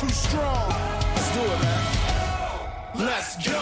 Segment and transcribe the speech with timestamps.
[0.00, 0.68] too strong.
[1.14, 3.06] Let's do it, man.
[3.06, 3.60] Let's go.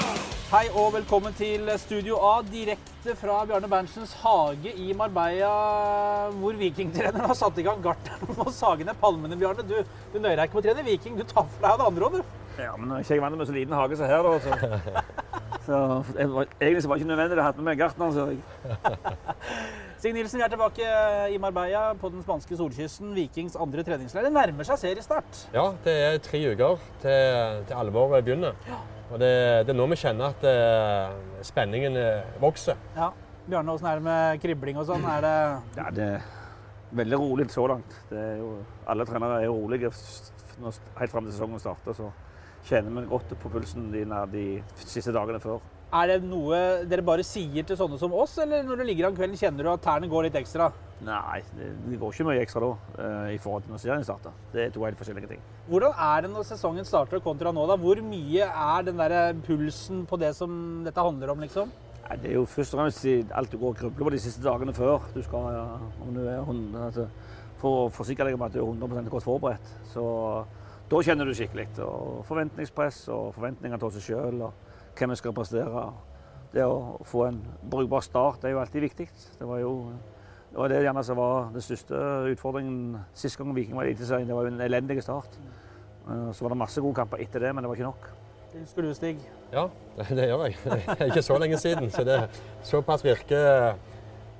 [0.52, 5.50] Hei og velkommen til Studio A, direkte fra Bjarne Berntsens hage i Marbella,
[6.38, 9.66] hvor vikingtreneren har satt i gang gartneren og sage ned palmene, Bjarne.
[9.66, 9.74] Du,
[10.14, 12.20] du nøyer deg ikke med å trene viking, du tar for deg det andre òg,
[12.20, 12.38] du.
[12.62, 15.04] Ja, men jeg er ikke vant med så liten hage som her, da.
[15.68, 15.76] Så,
[16.08, 18.30] så jeg var, egentlig så var det ikke nødvendig å ha med meg gartneren, Så
[18.30, 19.82] jeg.
[19.98, 20.88] Stig Nilsen, vi er tilbake
[21.34, 23.08] i Marbella på den spanske solkysten.
[23.16, 24.28] Vikings andre treningsleir.
[24.28, 25.40] Det nærmer seg seriestart.
[25.50, 28.54] Ja, det er tre uker til, til alvoret begynner.
[29.08, 29.30] Og det,
[29.66, 31.16] det er nå vi kjenner at eh,
[31.48, 32.78] spenningen eh, vokser.
[32.94, 33.08] Ja.
[33.48, 35.08] Bjarne, åssen er det med kribling og sånn?
[35.08, 35.34] Er det
[35.80, 36.28] Ja, det er
[37.02, 37.98] veldig rolig så langt.
[38.12, 38.52] Det er jo,
[38.86, 41.98] alle trenere er rolige helt fram til sesongen starter.
[41.98, 42.12] Så
[42.70, 44.46] kjenner vi godt på pulsen de, de
[44.84, 45.58] siste dagene før.
[45.88, 49.14] Er det noe dere bare sier til sånne som oss, eller når du ligger an
[49.16, 50.66] kvelden, kjenner du at tærne går litt ekstra?
[51.06, 54.34] Nei, det, går ikke mye ekstra da eh, i forhold til når serien starter.
[54.52, 55.46] Det er to helt forskjellige ting.
[55.70, 57.64] Hvordan er det når sesongen starter kontra nå?
[57.70, 57.78] da?
[57.80, 59.16] Hvor mye er den der
[59.46, 60.52] pulsen på det som
[60.84, 61.72] dette handler om, liksom?
[62.04, 64.44] Nei, det er jo først og fremst alt du går og krubler på de siste
[64.44, 65.08] dagene før.
[65.16, 65.66] Du skal, ja,
[66.04, 67.08] om du er 100, altså,
[67.64, 69.76] for å forsikre deg om at du er 100% godt forberedt.
[69.94, 70.04] Så
[70.88, 71.70] da kjenner du skikkelig.
[71.84, 74.67] Og forventningspress og forventninger til seg sjøl og
[74.98, 75.88] hvem vi skal prestere.
[76.52, 79.08] Det å få en brukbar start er jo alltid viktig.
[79.38, 79.72] Det var jo
[80.48, 81.98] det, var det gjerne som var den største
[82.32, 84.28] utfordringen sist gang Viking var i Eliteserien.
[84.28, 85.36] Det var jo en elendig start.
[86.08, 88.08] Eh, Så var det masse gode kamper etter det, men det var ikke nok.
[88.52, 89.18] Det Husker du, Stig?
[89.52, 89.66] Ja,
[89.98, 90.56] det, det gjør jeg.
[90.64, 91.90] Det er ikke så lenge siden.
[91.92, 92.16] Så det,
[92.64, 93.76] såpass virker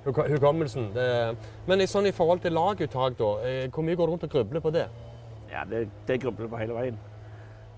[0.06, 0.88] hukommelsen.
[0.94, 1.36] Det,
[1.68, 4.32] men i, sånn i forhold til laguttak, da, eh, hvor mye går du rundt og
[4.32, 4.86] grubler på det?
[5.52, 6.98] Ja, det, det grubler du på hele veien.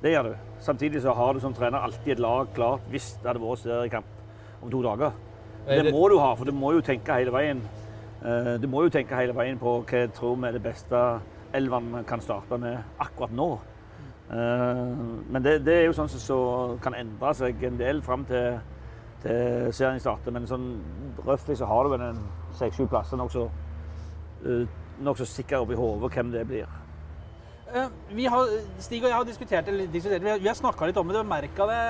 [0.02, 0.34] Det gjør du.
[0.64, 4.62] Samtidig så har du som trener alltid et lag klart hvis det hadde vært seriekamp
[4.62, 5.12] om to dager.
[5.66, 7.60] Er Det må du ha, for du må jo tenke hele veien.
[8.24, 11.20] Eh, Du må jo tenke hele veien på hva jeg tror vi er det beste
[11.54, 13.58] elvene kan starte med akkurat nå.
[14.30, 14.96] Eh,
[15.30, 18.58] Men det, det er jo sånn som så kan endre seg en del fram til,
[19.22, 20.32] til serien starter.
[20.32, 20.80] Men sånn
[21.26, 22.22] røftlig så har du vel en
[22.56, 23.48] seks-sju plasser nokså
[25.00, 26.68] nok så sikker oppi hodet hvem det blir.
[27.74, 28.48] Eh, Vi har,
[28.82, 31.14] Stig og jeg har diskutert, diskutert vi har, har snakka litt om det.
[31.14, 31.80] Du har merka det.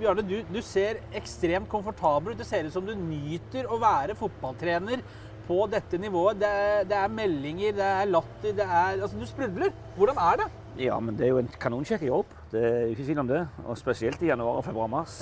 [0.00, 2.38] Bjarne, du, du ser ekstremt komfortabel ut.
[2.40, 5.02] Det ser ut som du nyter å være fotballtrener
[5.48, 6.40] på dette nivået.
[6.40, 9.72] Det er, det er meldinger, det er latter, det er Altså, du sprudler.
[9.98, 10.48] Hvordan er det?
[10.78, 12.34] Ja, men det er jo en kanonkjekk jobb.
[12.52, 13.40] Det er ikke tvil om det.
[13.66, 15.16] Og spesielt i januar, februar, mars.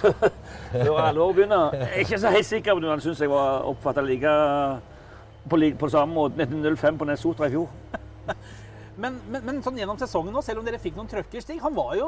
[0.00, 1.76] Før alvoret begynner.
[1.78, 4.32] Jeg er ikke så helt sikker på om han syns jeg var oppfatta like
[5.50, 7.68] på, på samme måte 1905 på Nesotra i fjor.
[8.98, 11.70] Men, men, men sånn gjennom sesongen nå, selv om dere fikk noen trøkker, Stig Han
[11.76, 12.06] var jo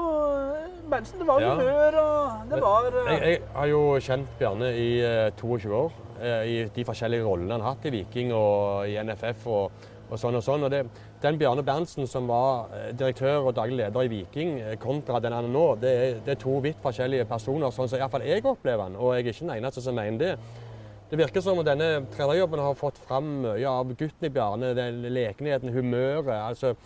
[0.90, 1.52] Berntsen, det var Ja.
[1.54, 5.92] humør og Det var eh, Jeg, jeg har jo kjent Bjarne i eh, 22 år.
[6.18, 10.18] eh, I de forskjellige rollene han har hatt i Viking og i NFF og, og
[10.18, 10.66] sånn og sånn.
[10.66, 10.82] Og det,
[11.22, 15.38] den Bjarne Berntsen som var eh, direktør og daglig leder i Viking, eh, kontra den
[15.38, 18.42] han er nå, det er, det er to vidt forskjellige personer, sånn som iallfall jeg
[18.42, 18.98] opplever han.
[18.98, 20.34] Og jeg er ikke den eneste som mener det.
[21.10, 24.68] Det virker som om denne trenerjobben har fått fram mye av gutten i Bjarne.
[24.78, 26.30] Den lekenheten, humøret.
[26.30, 26.76] altså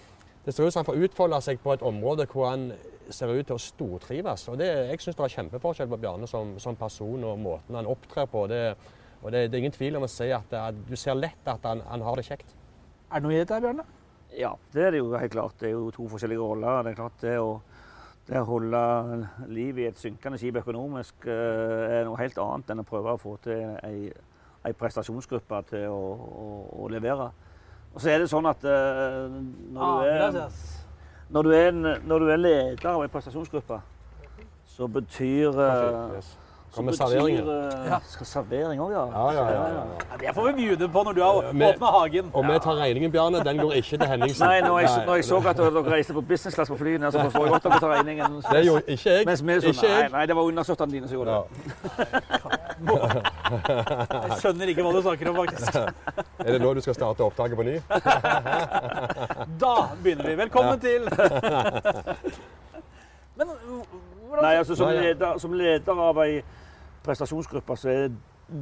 [0.47, 2.71] Det ser ut som han får utfolde seg på et område hvor han
[3.12, 4.47] ser ut til å stortrives.
[4.49, 7.91] Og det, jeg syns det er kjempeforskjell på Bjarne som, som person og måten han
[7.91, 8.47] opptrer på.
[8.49, 8.62] Det,
[9.21, 11.69] og det, det er ingen tvil om å si at, at du ser lett at
[11.69, 12.56] han, han har det kjekt.
[13.12, 13.85] Er det noe i dette, her, Bjarne?
[14.41, 15.61] Ja, det er det jo helt klart.
[15.61, 16.81] Det er jo to forskjellige roller.
[16.81, 17.59] Det er klart det å,
[18.29, 18.83] det å holde
[19.53, 23.21] liv i et synkende skip økonomisk eh, er noe helt annet enn å prøve å
[23.21, 24.09] få til ei,
[24.65, 25.99] ei prestasjonsgruppe til å,
[26.45, 26.47] å,
[26.85, 27.29] å levere.
[27.93, 29.35] Og så er det sånn at eh,
[29.77, 30.39] når, du er,
[31.29, 33.83] når, du er en, når du er leder av ei prestasjonsgruppe,
[34.75, 35.61] så betyr
[36.75, 36.77] eh.
[36.77, 37.49] Kommer betyr, serveringen.
[37.49, 37.99] eh, Ja.
[38.11, 39.05] Skal servering òg, ja.
[39.15, 39.83] Ja, ja, ja, ja.
[40.11, 42.31] Ja, det får vi bjude på når du har Men- åpna hagen.
[42.35, 43.45] Og vi tar regningen, Bjarne.
[43.45, 44.47] Den går ikke til Henningsen.
[44.49, 47.19] Nei, når jeg, når jeg så at dere reiste på business class på flyene, så
[47.23, 48.43] forstår jeg godt at dere tar regningen.
[48.53, 49.27] Det gjorde ikke jeg.
[49.27, 50.11] Mens vi sånn, Ikke nei, jeg.
[50.12, 51.43] nei, det var undersåttene dine som gjorde Ja.
[51.43, 51.51] det.
[52.85, 55.77] Jeg skjønner ikke hva du snakker om, faktisk.
[56.45, 57.77] Er det nå du skal starte opptaket på ny?
[59.62, 60.35] Da begynner vi.
[60.43, 61.06] Velkommen til
[63.37, 63.47] Men
[64.29, 65.00] hvordan Nei, altså som Nei, ja.
[65.09, 66.43] leder, som leder av ei
[67.05, 68.09] prestasjonsgruppe, så er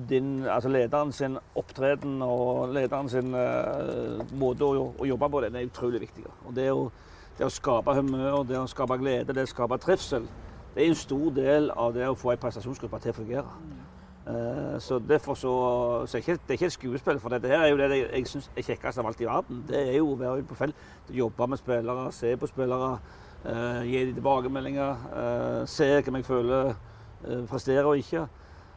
[0.09, 5.59] din, altså lederen sin opptreden og lederen sin uh, måte å, å jobbe på, den
[5.59, 6.25] er utrolig viktig.
[6.47, 6.87] Og det å,
[7.39, 10.29] det å skape humør, det å skape glede, det å skape trivsel,
[10.75, 13.56] det er en stor del av det å få ei prestasjonsgruppe til å fungere.
[14.23, 15.53] Uh, så derfor så,
[16.06, 18.31] så ikke, det er ikke et skuespill, for dette her er jo det jeg, jeg
[18.31, 19.65] syns er kjekkest av alt i verden.
[19.69, 22.94] Det er jo å være ute på felt, jobbe med spillere, se på spillere,
[23.43, 25.05] uh, gi dem tilbakemeldinger,
[25.67, 26.75] se hvem jeg føler
[27.50, 28.26] presterer og ikke.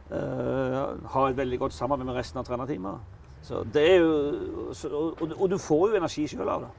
[0.06, 3.14] Har et veldig godt samarbeid med resten av trenerteamet.
[3.46, 6.72] Så det er jo, så, og, og du får jo energi sjøl av det.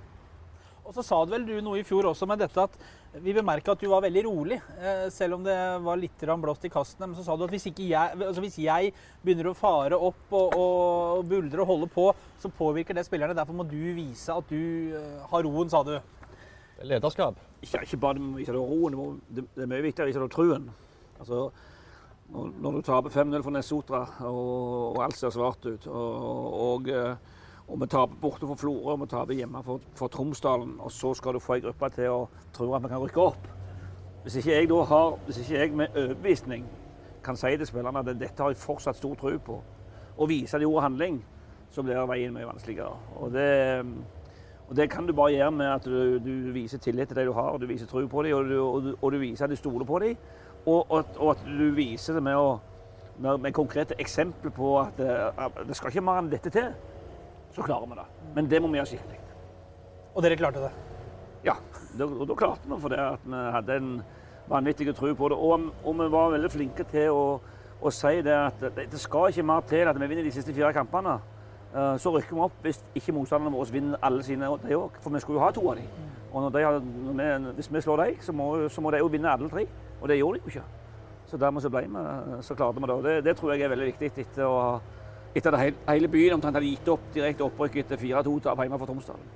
[0.88, 2.76] Og så sa du vel du noe i fjor også med dette at
[3.24, 6.72] vi bemerka at du var veldig rolig, eh, selv om det var litt blåst i
[6.72, 7.10] kastene.
[7.10, 8.94] Men så sa du at hvis, ikke jeg, altså hvis jeg
[9.24, 12.08] begynner å fare opp og, og buldre og holde på,
[12.40, 13.36] så påvirker det spillerne.
[13.36, 15.98] Derfor må du vise at du eh, har roen, sa du.
[16.88, 17.40] Lederskap.
[17.64, 20.24] Ikke, ikke bare det vise deg roen, det, det, det er mye viktigere å vise
[20.24, 20.70] deg truen.
[21.20, 21.50] Altså,
[22.30, 27.16] når, du taper 5-0 for Nessotra, og, og alt ser svart ut, og, og, eh,
[27.68, 31.14] og vi taper borte for Florø og vi taper hjemme for, for Tromsdalen, og så
[31.14, 32.20] skal du få ei gruppe til å
[32.56, 33.48] tro at vi kan rykke opp.
[34.24, 36.68] Hvis ikke jeg har, hvis ikke jeg med overbevisning
[37.24, 39.58] kan si til spillerne at dette har jeg fortsatt stor tro på,
[40.18, 41.20] og vise det i ord og handling,
[41.72, 42.96] så blir veien mye vanskeligere.
[43.16, 43.86] Og det,
[44.68, 47.34] og det kan du bare gjøre med at du, du viser tillit til de du
[47.34, 49.86] har, og du viser tro på dem, og, og, og du viser at du stoler
[49.86, 50.16] på dem.
[50.68, 52.58] Og, og, og at du viser det med, å,
[53.24, 56.74] med, med konkrete eksempler på at eh, at det skal ikke mer enn dette til.
[57.56, 58.08] Så klarer vi det.
[58.36, 59.22] Men det må vi gjøre skikkelig.
[60.14, 60.74] Og dere klarte det.
[61.46, 61.56] Ja,
[62.04, 63.94] og da klarte vi for det at vi hadde en
[64.50, 65.38] vanvittig tro på det.
[65.38, 67.24] Og, og vi var veldig flinke til å,
[67.80, 70.54] å si det at det, det skal ikke mer til at vi vinner de siste
[70.54, 71.16] fire kampene.
[71.72, 75.00] Eh, Så rykker vi opp hvis ikke motstanderne våre vinner alle sine de òg.
[75.00, 76.06] For vi skulle jo ha to av dem.
[76.36, 79.64] Og de hvis vi slår dem, så må, så må de jo vinne alle tre.
[80.02, 80.68] Og det gjorde de jo ikke.
[81.28, 82.06] Så dermed så, ble vi,
[82.46, 82.96] så klarte vi det.
[82.96, 84.70] Og det, det tror jeg er veldig viktig etter å ha
[85.38, 89.28] etter at hele- byen omtrent hadde gitt opp direkte opprykk etter 4-2-tap hjemme for Tromsdalen.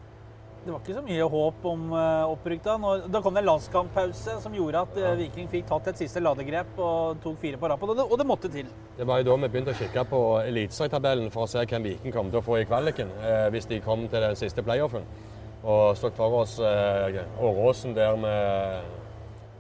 [0.62, 2.76] Det var ikke så mye håp om eh, opprykk da.
[2.78, 6.22] Når, da kom det en landskamppause som gjorde at eh, Viking fikk tatt et siste
[6.22, 7.90] ladegrep og tok fire på rappen.
[7.90, 8.70] Og det, og det måtte til.
[8.98, 12.14] Det var jo da vi begynte å kikke på eliteserietabellen for å se hvem Viking
[12.14, 15.08] kom til å få i kvaliken eh, hvis de kom til den siste playoffen.
[15.66, 19.01] Og stått for oss eh, Åråsen der med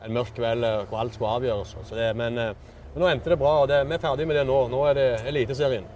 [0.05, 1.73] en mørk kveld eh, hvor alt skulle avgjøres.
[1.87, 4.39] Så det, men, eh, men nå endte det bra, og det, vi er ferdig med
[4.39, 4.59] det nå.
[4.71, 5.87] Nå er det Eliteserien.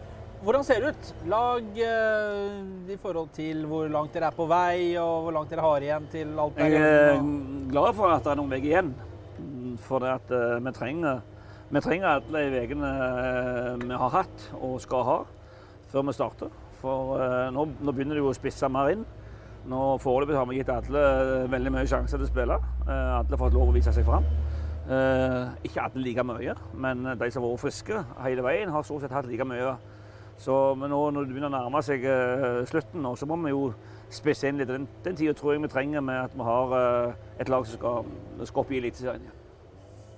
[0.46, 1.12] Hvordan ser det ut?
[1.32, 5.66] Lag eh, i forhold til hvor langt dere er på vei, og hvor langt dere
[5.66, 7.24] har igjen til alt er Jeg er
[7.72, 8.92] glad for at det er noen uker igjen.
[9.86, 11.18] For det at uh, vi trenger,
[11.74, 12.92] vi trenger alle de veiene
[13.82, 15.18] vi har hatt og skal ha
[15.92, 16.54] før vi starter.
[16.80, 19.04] For uh, nå, nå begynner det jo å spisse mer inn.
[19.66, 22.58] Nå Foreløpig har vi gitt alle eh, veldig mye sjanser til å spille.
[22.86, 24.28] Eh, Alle har fått lov å vise seg fram.
[24.86, 29.06] Eh, Ikke alle like mye, men de som har vært friske hele veien, har stort
[29.06, 29.74] sett hatt like mye.
[30.38, 32.04] Så, men nå når det begynner å nærme seg
[32.68, 33.70] slutten, nå, så må vi jo
[34.12, 34.68] spisse inn litt.
[34.68, 36.76] Den, den tida tror jeg vi trenger med at vi har
[37.40, 38.10] et lag som skal,
[38.44, 39.32] skal opp i Eliteserien.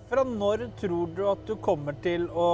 [0.09, 2.47] Fra når tror du at du kommer til å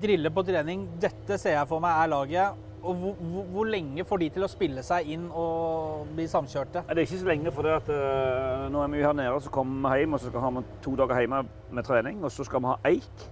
[0.00, 0.86] drille på trening?
[1.02, 2.63] Dette ser jeg for meg er laget.
[2.84, 6.82] Og hvor, hvor, hvor lenge får de til å spille seg inn og bli samkjørte?
[6.90, 9.52] Det er ikke så lenge, for det at, uh, nå er vi her nede, så
[9.52, 11.40] kommer vi hjem og så skal vi ha to dager hjemme
[11.72, 12.18] med trening.
[12.24, 13.24] Og så skal vi ha Eik.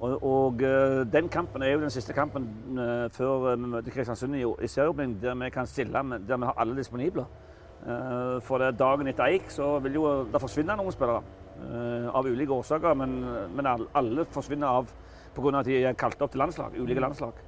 [0.00, 2.48] Og, og uh, den kampen er jo den siste kampen
[2.78, 6.56] uh, før vi møter Kristiansund i, i serieåpning, der vi kan stille, der vi har
[6.56, 7.26] alle disponible.
[8.42, 11.20] For det er dagen etter Eik så vil jo det forsvinne noen spillere.
[12.10, 13.12] Av ulike årsaker, men,
[13.54, 14.88] men alle- alle forsvinner av
[15.36, 15.52] pga.
[15.60, 17.38] at de er kalt opp til landslag, ulike landslag.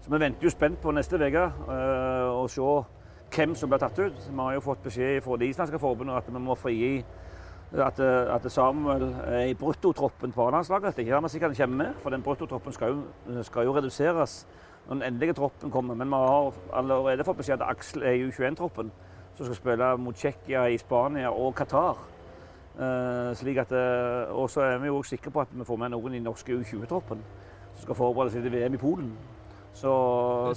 [0.00, 1.46] Så vi venter jo spent på neste uke
[2.32, 2.68] å se
[3.30, 4.22] hvem som blir tatt ut.
[4.26, 7.04] Vi har jo fått beskjed fra det islandske forbundet at vi må frigi
[7.78, 10.96] at, eh, at Samuel er i bruttotroppen på A-landslaget.
[10.96, 13.76] Det er ikke der sikkert han kommer med, for den bruttotroppen skal jo, skal jo
[13.76, 14.46] reduseres
[14.88, 15.94] når den endelige troppen kommer.
[15.94, 18.90] Men vi har allerede fått beskjed at Aksel er i U21-troppen,
[19.34, 21.96] som skal spille mot Tsjekkia i Spania og Qatar.
[22.80, 25.90] Uh, slik at, eh, og så er vi jo sikre på at vi får med
[25.90, 27.18] noen i norske U20-troppen
[27.74, 29.10] som skal forberede seg til VM i Polen.
[29.74, 29.92] Så,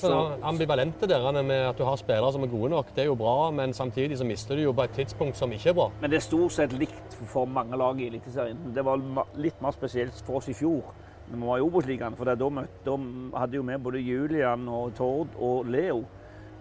[0.02, 2.90] så, sånn ambivalente der med at du har spillere som er gode nok.
[2.96, 5.72] Det er jo bra, men samtidig så mister du jo på et tidspunkt som ikke
[5.72, 5.88] er bra.
[6.02, 8.60] Men det er stort sett likt for mange lag i Eliteserien.
[8.76, 9.00] Det var
[9.40, 10.92] litt mer spesielt for oss i fjor,
[11.30, 12.18] når vi var i Obos-ligaen.
[12.20, 16.04] For da møtte, da hadde jo vi både Julian og Tord og Leo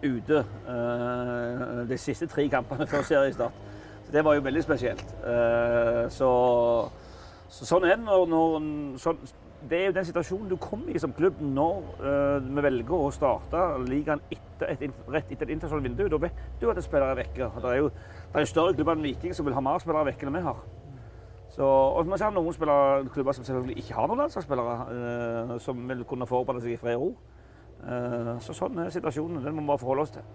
[0.02, 3.70] ute uh, de siste tre kampene før seriestart.
[4.06, 5.06] Så det var jo veldig spesielt.
[5.24, 6.30] Uh, så,
[7.50, 8.58] så sånn er det når, når
[9.02, 9.22] sånn,
[9.70, 13.10] Det er jo den situasjonen du kommer i som klubb når uh, vi velger å
[13.14, 16.04] starte ligaen etter et, rett etter et internasjonalt vindu.
[16.10, 17.50] Da vet du at det spillere er vekke.
[17.62, 20.26] Det er jo det er større klubber enn Viking som vil ha mer spillere vekke
[20.26, 20.62] enn vi har.
[21.52, 25.82] Så, og vi ser noen spillere, klubber som selvfølgelig ikke har noen landslagsspillere, uh, som
[25.88, 27.10] vil kunne forberede seg i fred og ro.
[27.82, 29.42] Uh, så sånn er situasjonen.
[29.44, 30.30] Den må vi bare forholde oss til.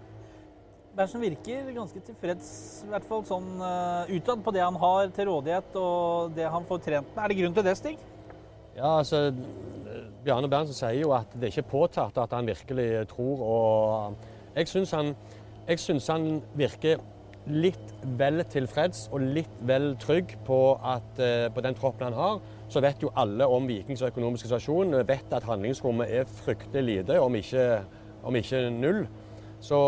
[0.98, 2.52] Berntsen virker ganske tilfreds,
[2.86, 6.64] i hvert fall sånn uh, utad, på det han har til rådighet og det han
[6.70, 7.20] får trent med.
[7.24, 8.06] Er det grunn til det, Stig?
[8.78, 9.32] Ja, altså,
[10.22, 13.40] Bjarne Berntsen sier jo at det er ikke påtatt at han virkelig tror.
[13.42, 14.14] og
[14.54, 15.14] Jeg syns han,
[15.66, 17.00] han virker
[17.48, 22.38] litt vel tilfreds og litt vel trygg på, at, eh, på den troppen han har.
[22.70, 27.34] Så vet jo alle om Vikings økonomiske situasjon, vet at handlingsrommet er fryktelig lite, om
[27.34, 27.82] ikke,
[28.22, 29.06] om ikke null.
[29.60, 29.82] Så,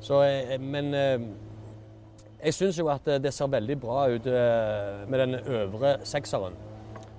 [0.00, 1.18] så, eh, men eh,
[2.44, 4.26] Jeg syns jo at det ser veldig bra ut
[5.08, 6.52] med den øvre sekseren.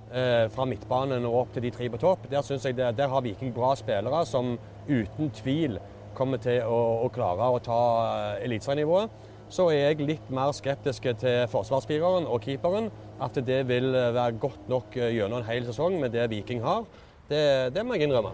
[0.06, 2.28] Eh, fra midtbanen og opp til de tre på topp.
[2.30, 4.52] Der, synes jeg det, der har Viking bra spillere som
[4.86, 5.80] uten tvil
[6.14, 9.10] kommer til å, å klare å ta eh, eliteserienivået.
[9.50, 12.86] Så er jeg litt mer skeptisk til forsvarsspireren og keeperen.
[13.18, 16.86] At det vil eh, være godt nok gjennom en hel sesong med det Viking har.
[17.26, 18.30] Det, det må jeg innrømme.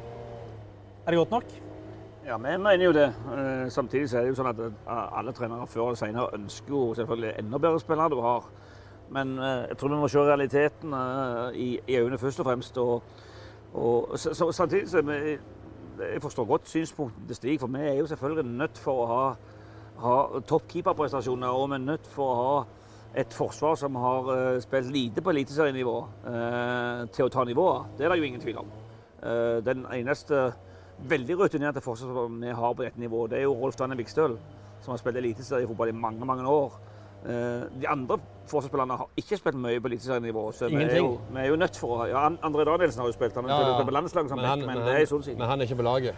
[1.06, 1.54] Er det godt nok?
[2.26, 3.08] Ja, vi mener jo det.
[3.72, 7.32] Samtidig så er det jo sånn at alle trenere før eller senere ønsker jo selvfølgelig
[7.40, 8.52] enda bedre spillere du har.
[9.12, 12.78] Men eh, jeg tror vi må se realiteten eh, i, i øynene først og fremst.
[12.78, 13.02] Og,
[13.74, 15.38] og så, så, samtidig så vi
[16.12, 19.24] Jeg forstår godt synspunktet til Stig, for vi er jo selvfølgelig nødt for å ha,
[20.00, 21.52] ha topp keeperprestasjoner.
[21.52, 22.54] Og vi er nødt for å ha
[23.20, 27.92] et forsvar som har eh, spilt lite på eliteserienivå, uh, til å ta nivået.
[27.98, 28.78] Det er det jo ingen tvil om.
[29.62, 30.38] Den eneste
[31.06, 34.34] veldig rutinerte forsvarsspilleren vi har på dette nivået, det er jo Rolf Danne Vikstøl,
[34.82, 36.80] som har spilt eliteseriefotball i mange, mange år.
[37.22, 38.16] Eh, De andre
[38.50, 40.42] forsvarsspillerne har ikke spilt mye på eliteserienivå.
[40.52, 43.14] så vi er, jo, vi er jo nødt for å ja, André Danielsen har jo
[43.14, 43.84] spilt, han har Ja, ja.
[43.86, 45.38] på landslaget som back, men men det er i Solsiden.
[45.38, 46.14] men han er ikke på laget.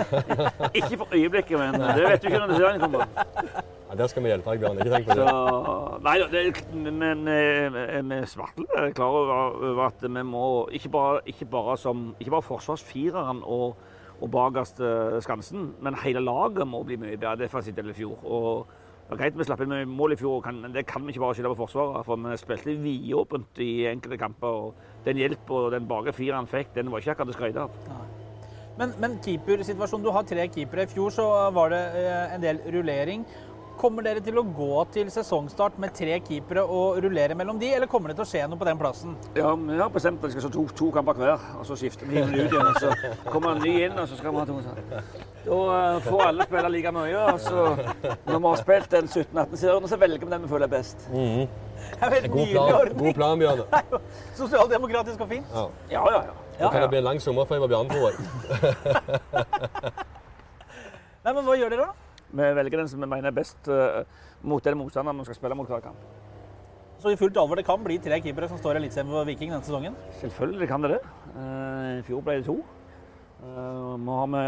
[0.78, 3.04] Ikke for øyeblikket, men det vet du ikke når serien kommer.
[3.90, 4.78] Ja, der skal vi hjelpe deg, Bjørn.
[4.78, 6.02] Ikke tenk på Så, det.
[6.06, 10.44] nei, da, det, men eh, vi Svartle er klar over, over at vi må
[10.78, 13.74] ikke bare, ikke bare, som, ikke bare forsvarsfireren og,
[14.20, 14.78] og bakerst
[15.26, 18.22] Skansen, men hele laget må bli mye bedre defensivt enn i fjor.
[18.22, 18.70] Og
[19.10, 21.24] det er greit vi slapp inn med mål i fjor, men det kan vi ikke
[21.24, 22.04] bare skylde på Forsvaret.
[22.06, 24.46] For vi spilte vidåpent i enkelte kamper.
[24.46, 24.74] og
[25.04, 27.72] Den hjelp og den bakre fireren fikk, den var ikke akkurat å skryte av.
[28.78, 30.86] Men, men keepersituasjonen, du har tre keepere.
[30.86, 31.26] I fjor så
[31.56, 33.26] var det eh, en del rullering.
[33.80, 37.88] Kommer dere til å gå til sesongstart med tre keepere og rullere mellom de, eller
[37.88, 39.14] kommer det til å skje noe på den plassen?
[39.38, 42.04] Ja, vi har bestemt at vi skal så to, to kamper hver, og så skifter
[42.10, 42.68] vi hiver ut igjen.
[42.68, 42.88] og Så
[43.32, 44.76] kommer en ny inn, og så skal vi ha to sånn.
[45.46, 47.22] Da eh, får alle spille like mye.
[47.22, 47.56] og så
[48.28, 50.98] Når vi har spilt den 17-18-serien, så velger vi den vi føler er best.
[51.14, 51.44] Mhm.
[51.80, 53.64] Det er veldig God plan, god plan Bjørn.
[54.36, 55.48] Sosialdemokratisk og fint.
[55.56, 55.64] Ja.
[55.96, 56.34] Ja, ja, ja.
[56.60, 58.20] Nå kan det bli en lang sommerferie med Bjørn, tror jeg.
[61.24, 61.96] Nei, men hva gjør dere da?
[62.30, 64.02] Vi velger den som vi mener er best eh,
[64.46, 66.02] mot den motstanderen vi skal spille mot hver kamp.
[67.00, 69.50] Så i fullt alvor, det kan bli tre keepere som står i Eliteserien for Viking
[69.54, 69.94] denne sesongen?
[70.20, 71.00] Selvfølgelig kan det det.
[71.32, 72.58] Eh, I fjor ble det to.
[73.40, 74.42] Eh, Nå har vi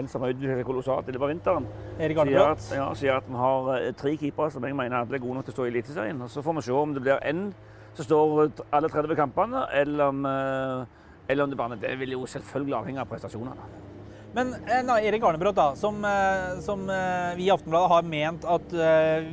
[0.00, 1.66] en som har utviklet seg kolossalt i løpet av vinteren.
[1.98, 2.68] Erik Arnebrot.
[2.78, 5.56] ja, sier at vi har tre keepere som jeg mener alle er gode nok til
[5.56, 6.22] å stå i Eliteserien.
[6.30, 7.50] Så får vi se om det blir én
[7.96, 12.76] som står alle 30 kampene, eller om, eller om det bare Det vil jo selvfølgelig
[12.76, 13.85] avhenge av prestasjonene.
[14.34, 18.74] Men eh, Erik Arnebrot, da, som, eh, som eh, vi i Aftenbladet har ment at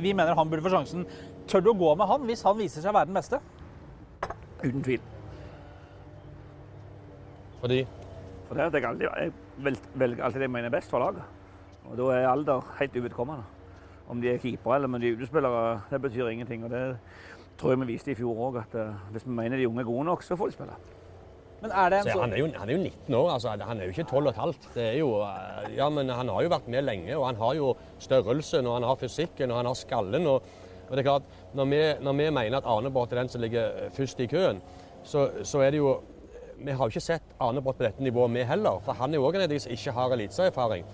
[0.00, 1.04] vi mener han burde få sjansen.
[1.50, 3.40] Tør du å gå med han hvis han viser seg å være den beste?
[4.62, 5.02] Uten tvil.
[7.60, 7.84] Fordi
[8.48, 11.24] Fordi at jeg, alltid, jeg velger alltid det jeg mener er best for laget.
[11.90, 13.44] Og da er alder helt uvedkommende.
[14.08, 16.64] Om de er keepere eller om de er utespillere, det betyr ingenting.
[16.64, 16.82] Og det
[17.60, 18.76] tror jeg vi viste i fjor òg, at
[19.12, 20.76] hvis vi mener de unge er gode nok, så får de spille.
[21.64, 23.52] Men er det en så han, er jo, han er jo 19 år, altså.
[23.64, 24.66] Han er jo ikke 12 15.
[24.74, 27.54] Det er jo, eh, ja, men han har jo vært med lenge, og han har
[27.56, 27.70] jo
[28.04, 30.28] størrelsen, og han har fysikken, og han har skallen.
[30.28, 30.50] Og,
[30.84, 33.88] og det er klart, når vi, når vi mener at Arnebrott er den som ligger
[33.96, 34.60] først i køen,
[35.08, 36.00] så, så er det jo
[36.64, 38.78] Vi har jo ikke sett Arnebrott på dette nivået, vi heller.
[38.84, 40.84] For han er jo òg en av de som ikke har eliteserieerfaring.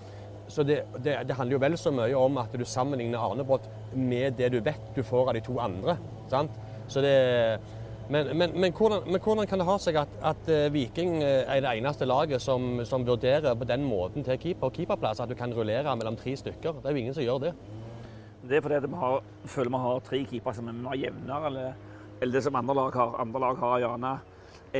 [0.51, 4.39] Så det, det, det handler jo vel så mye om at du sammenligner Arnebrott med
[4.39, 5.95] det du vet du får av de to andre.
[6.31, 6.57] sant?
[6.91, 7.13] Så det
[8.11, 11.45] men, men, men, hvordan, men hvordan kan det ha seg at, at eh, Viking eh,
[11.47, 15.31] er det eneste laget som, som vurderer på den måten til keeper og keeperplass at
[15.31, 16.81] du kan rullere mellom tre stykker?
[16.81, 17.53] Det er jo ingen som gjør det.
[18.49, 21.45] Det er fordi at vi har, føler vi har tre keepere som er mer jevnere,
[21.47, 21.73] eller,
[22.21, 23.19] eller det som andre lag har.
[23.21, 24.15] Andre lag har gjerne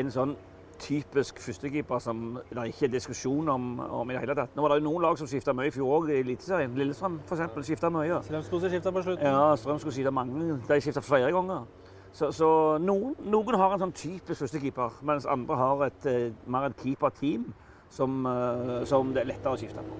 [0.01, 0.35] en sånn
[0.81, 4.55] typisk førstekeeper som det ikke er diskusjon om, om i det hele tatt.
[4.57, 6.73] Nå var det jo noen lag som skifta mye i fjor òg, i Eliteserien.
[6.75, 7.61] Lillestrøm f.eks.
[7.67, 8.17] skifta mye.
[8.27, 9.27] Strømskose skifta på slutten.
[9.27, 10.57] Ja, Strøm skulle skifte mange.
[10.67, 11.69] De skifta flere ganger.
[12.11, 12.47] Så, så
[12.83, 17.45] noen, noen har en sånn typisk førstekeeper, mens andre har et, eh, mer et keeperteam
[17.91, 19.99] som, eh, som det er lettere å skifte på.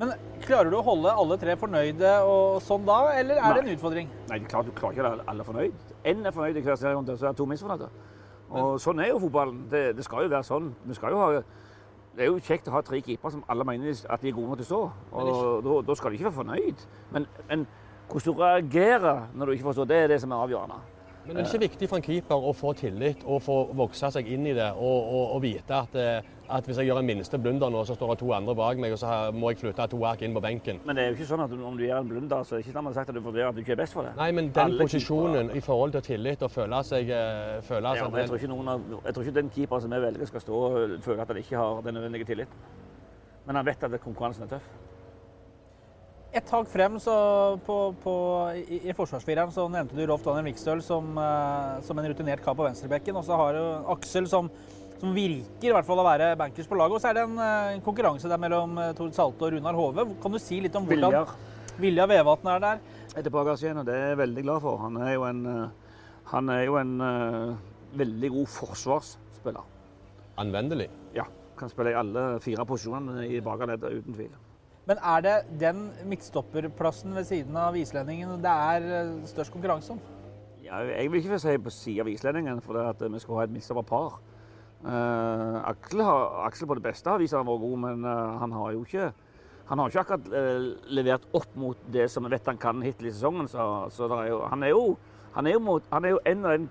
[0.00, 3.74] Men klarer du å holde alle tre fornøyde og sånn da, eller er det en
[3.74, 4.08] utfordring?
[4.28, 5.90] Nei, det klart du klarer ikke å holde alle fornøyd.
[6.08, 7.88] Én er fornøyd i hver serierunde, så er to misfornøyde.
[8.50, 9.66] Og sånn er jo fotballen.
[9.70, 10.70] Det, det skal jo være sånn.
[10.88, 11.42] Jo ha,
[12.16, 14.50] det er jo kjekt å ha tre keepere som alle mener at de er gode
[14.50, 14.80] nok til å stå.
[15.12, 16.86] Og da skal de ikke være fornøyd.
[17.14, 17.66] Men, men
[18.10, 20.80] hvordan du reagerer når du ikke forstår, det er det som er avgjørende.
[21.30, 24.48] Men er ikke viktig for en keeper å få tillit og få vokse seg inn
[24.50, 27.70] i det og, og, og vite at, eh, at hvis jeg gjør en minste blunder
[27.70, 30.24] nå, så står det to andre bak meg, og så må jeg flytte to ark
[30.26, 30.82] inn på benken?
[30.88, 32.66] Men det er jo ikke sånn at om du gjør en blunder, så er det
[32.66, 34.16] ikke dermed sagt at du vurderer at du ikke er best for det.
[34.18, 38.10] Nei, men den Alle posisjonen i forhold til tillit og føle seg eh, føle Ja,
[38.10, 40.48] men jeg tror ikke, noen av, jeg tror ikke den keeperen som vi velger, skal
[40.48, 42.70] stå og føle at han ikke har den nødvendige tilliten.
[43.46, 44.66] Men han vet at konkurransen er tøff.
[46.30, 47.12] Et tak frem så
[47.66, 48.12] på, på,
[48.54, 52.54] i, i forsvarsfireren så nevnte du Rolf Daniel Vikstøl som, eh, som en rutinert kar
[52.54, 53.16] på venstrebekken.
[53.18, 54.46] Og så har du Aksel som,
[55.00, 56.94] som virker i hvert fall å være bankers på laget.
[56.94, 59.74] Og så er det en, eh, en konkurranse der mellom eh, Tord Salte og Runar
[59.74, 60.04] Hove.
[60.22, 61.34] Kan du si litt om hvordan Viljar
[61.80, 62.84] Vilja Vevatn er der?
[63.10, 64.78] er tilbake igjen, og det er jeg veldig glad for.
[64.84, 65.40] Han er jo en,
[66.30, 67.56] han er jo en uh,
[67.98, 69.66] veldig god forsvarsspiller.
[70.38, 70.86] Anvendelig.
[71.16, 71.26] Ja,
[71.58, 74.30] kan spille i alle fire posisjonene i bakerleddet, uten tvil.
[74.90, 80.00] Men er det den midtstopperplassen ved siden av islendingen det er eh, størst konkurranse om?
[80.64, 83.44] Ja, jeg vil ikke si på siden av islendingen, for det at vi skal ha
[83.46, 84.16] et midtstopperpar.
[84.80, 88.40] Uh, Aksel, har, Aksel på det beste har vist at han var god, men uh,
[88.40, 89.12] han har jo ikke
[89.68, 93.12] han har ikke akkurat uh, levert opp mot det som vi vet han kan hittil
[93.12, 93.46] i sesongen.
[93.52, 94.82] Så, så er jo, han, er jo,
[95.36, 96.66] han, er mot, han er jo en av den,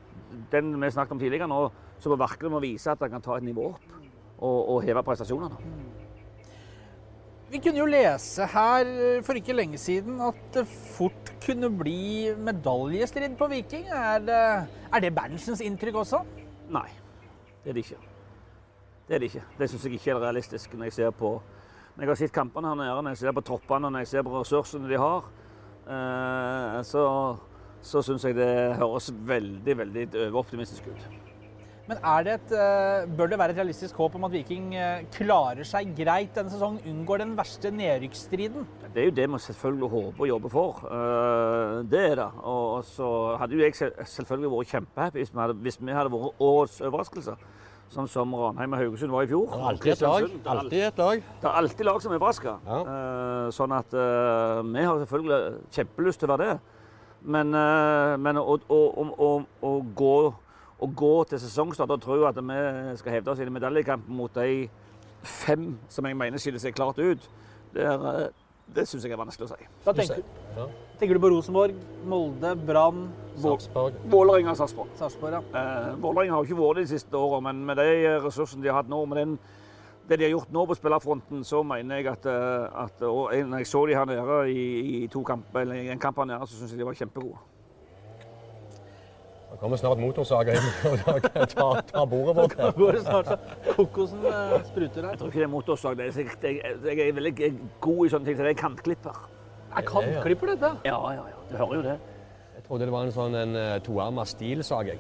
[0.52, 1.62] den vi snakket om tidligere nå,
[2.04, 3.96] som virkelig må vise at han kan ta et nivå opp
[4.42, 5.99] og, og heve prestasjonene.
[7.50, 12.30] Vi kunne jo lese her eh, for ikke lenge siden at det fort kunne bli
[12.38, 13.88] medaljestrid på Viking.
[13.90, 14.42] Er det,
[14.94, 16.22] er det Berntsen's inntrykk også?
[16.70, 16.86] Nei,
[17.64, 18.02] det er det ikke.
[19.08, 19.48] Det er det ikke.
[19.58, 21.40] Det syns jeg ikke er realistisk når jeg ser på
[21.96, 24.88] når jeg har sett kampene her nede, når jeg ser på troppene, ser på ressursene
[24.88, 25.26] de har,
[25.84, 27.02] eh, så,
[27.82, 31.29] så syns jeg det høres veldig, veldig overoptimistisk ut.
[31.90, 35.06] Men er det et, eh, bør det være et realistisk håp om at Viking eh,
[35.16, 38.68] klarer seg greit denne sesongen, unngår den verste nedrykksstriden?
[38.94, 40.84] Det er jo det vi selvfølgelig håper og jobber for.
[40.86, 42.28] Eh, Det er det.
[42.44, 43.08] Og så
[43.42, 43.74] hadde jo jeg
[44.06, 47.36] selvfølgelig vært kjempehappy hvis vi hadde, hvis vi hadde vært årets overraskelse.
[47.90, 49.48] Sånn som Ranheim og Haugesund var i fjor.
[49.50, 50.28] Det er alltid et lag.
[50.54, 51.24] Alltid et lag.
[51.42, 52.54] Det er alltid lag som er overraska.
[53.58, 53.96] sånn at
[54.70, 55.40] vi har selvfølgelig
[55.74, 56.60] kjempelyst til å være det.
[57.24, 57.50] Men,
[58.22, 59.32] men å, å, å, å,
[59.66, 60.14] å, gå,
[60.80, 62.60] å gå til sesongstart og tro at vi
[63.02, 64.70] skal hevde oss i medaljekampen mot de
[65.24, 67.26] fem som jeg mener skiller seg klart ut,
[67.74, 68.30] det, er, eh,
[68.76, 69.68] det syns jeg er vanskelig å si.
[69.86, 70.24] Da tenker,
[70.56, 70.68] Ja.
[71.00, 73.10] tenker du på Rosenborg, Molde, Brann.
[73.40, 74.90] Vålerenga og Sarpsborg.
[74.96, 75.32] Sarpsborg?
[75.32, 75.42] Ja.
[75.60, 78.70] Eh, Vålerenga har jo ikke vært det de siste årene, men med de ressursene de
[78.70, 79.40] har hatt nå, med den,
[80.10, 83.58] det de har gjort nå på spillerfronten, så mener jeg at, eh, at og Når
[83.58, 86.56] jeg så de her nede i, i to kamper, eller en kamp her nede, så
[86.56, 87.38] syns jeg de var kjempegode.
[89.60, 92.54] Da kommer snart motorsaga inn og tar ta bordet vårt.
[92.56, 95.10] Da går det snart så kokosen eh, spruter der.
[95.10, 95.98] Jeg tror ikke det er motorsag.
[96.00, 96.12] det er
[96.48, 97.34] Jeg, jeg er veldig
[97.84, 99.20] god i sånne ting, så det er kantklipper.
[99.76, 100.72] Er kantklipper dette?
[100.88, 101.44] Ja, ja, ja.
[101.52, 101.98] Du hører jo det.
[102.56, 104.94] Jeg trodde det var en sånn en eh, toarma stilsag.
[104.94, 105.00] jeg.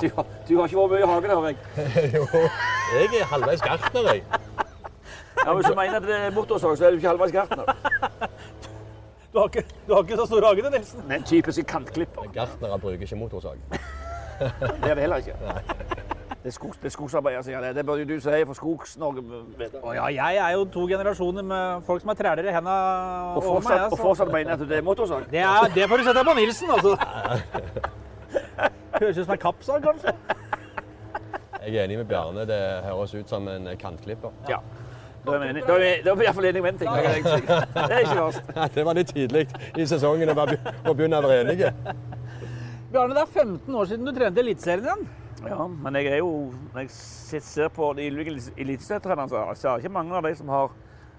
[0.00, 1.56] Du, har- du har ikke vært mye i hagen, hører jeg.
[2.16, 2.24] jo,
[2.96, 4.22] jeg er halvveis gartner, jeg.
[5.44, 7.64] Ja, Hvis du mener at det er motorsag, så er du ikke halvveis gartner.
[9.38, 11.02] Du har ikke, du har ikke så stor hage, du, Nilsen.
[11.06, 12.22] Men en typisk kantklipper.
[12.34, 13.58] Gartnere bruker ikke motorsag.
[14.40, 15.34] Det er det heller ikke.
[16.42, 17.70] Det er, skogs, det er skogsarbeider, som gjør det.
[17.76, 19.22] Det bør jo du si, for Skogs-Norge
[19.94, 22.74] ja, jeg er jo to generasjoner med folk som er træler i henda
[23.36, 23.44] Og meg.
[23.44, 24.02] fortsatt, og altså.
[24.02, 25.26] fortsatt mener at det er motorsag.
[25.30, 26.96] Det, er, det får du sette på Nilsen, altså.
[29.00, 30.14] Høres ut som en kappsag, kanskje.
[31.66, 32.46] Jeg er enig med Bjarne.
[32.46, 34.34] Det høres ut som en kantklipper.
[34.50, 34.58] Ja.
[35.26, 35.66] Da er vi enige.
[35.66, 36.90] Da er vi, da er vi i hvert fall enige om en ting.
[36.94, 38.52] Det er ikke- er verst.
[38.74, 41.72] Det var litt tidlig i sesongen å begynne å være enige.
[42.92, 45.08] Bjarne, det er 15 år siden du trente Eliteserien igjen.
[45.44, 46.30] Ja, men jeg er jo
[46.74, 50.48] Når jeg ser på de ulike eliteserietrenerne, så er det ikke mange av de som
[50.48, 50.72] har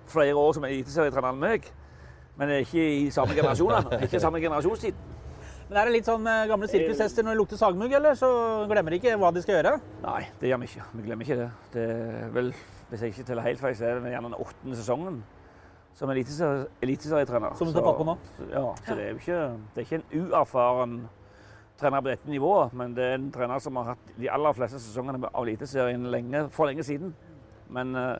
[0.09, 1.69] flere år som eliteserietrener enn meg.
[2.39, 3.93] Men det er ikke i samme generasjon.
[4.01, 4.97] Ikke i samme generasjonstid.
[5.69, 8.15] Men er det litt sånn eh, gamle sirkushester når det lukter sagmugg, eller?
[8.17, 8.29] Så
[8.71, 9.75] glemmer de ikke hva de skal gjøre.
[10.01, 10.85] Nei, det gjør vi ikke.
[10.97, 11.49] Vi glemmer ikke det.
[11.75, 12.49] Det er vel,
[12.89, 15.21] Hvis jeg ikke teller helt feil, så er det gjerne den åttende sesongen
[15.93, 17.55] som eliteserie- eliteserietrener.
[17.55, 18.15] Som du tar fatt på nå?
[18.49, 19.39] Ja, så det er jo ikke,
[19.75, 20.95] det er ikke en uerfaren
[21.79, 24.79] trener på dette nivået, men det er en trener som har hatt de aller fleste
[24.83, 27.13] sesongene av Eliteserien lenge, for lenge siden.
[27.69, 28.17] Men eh,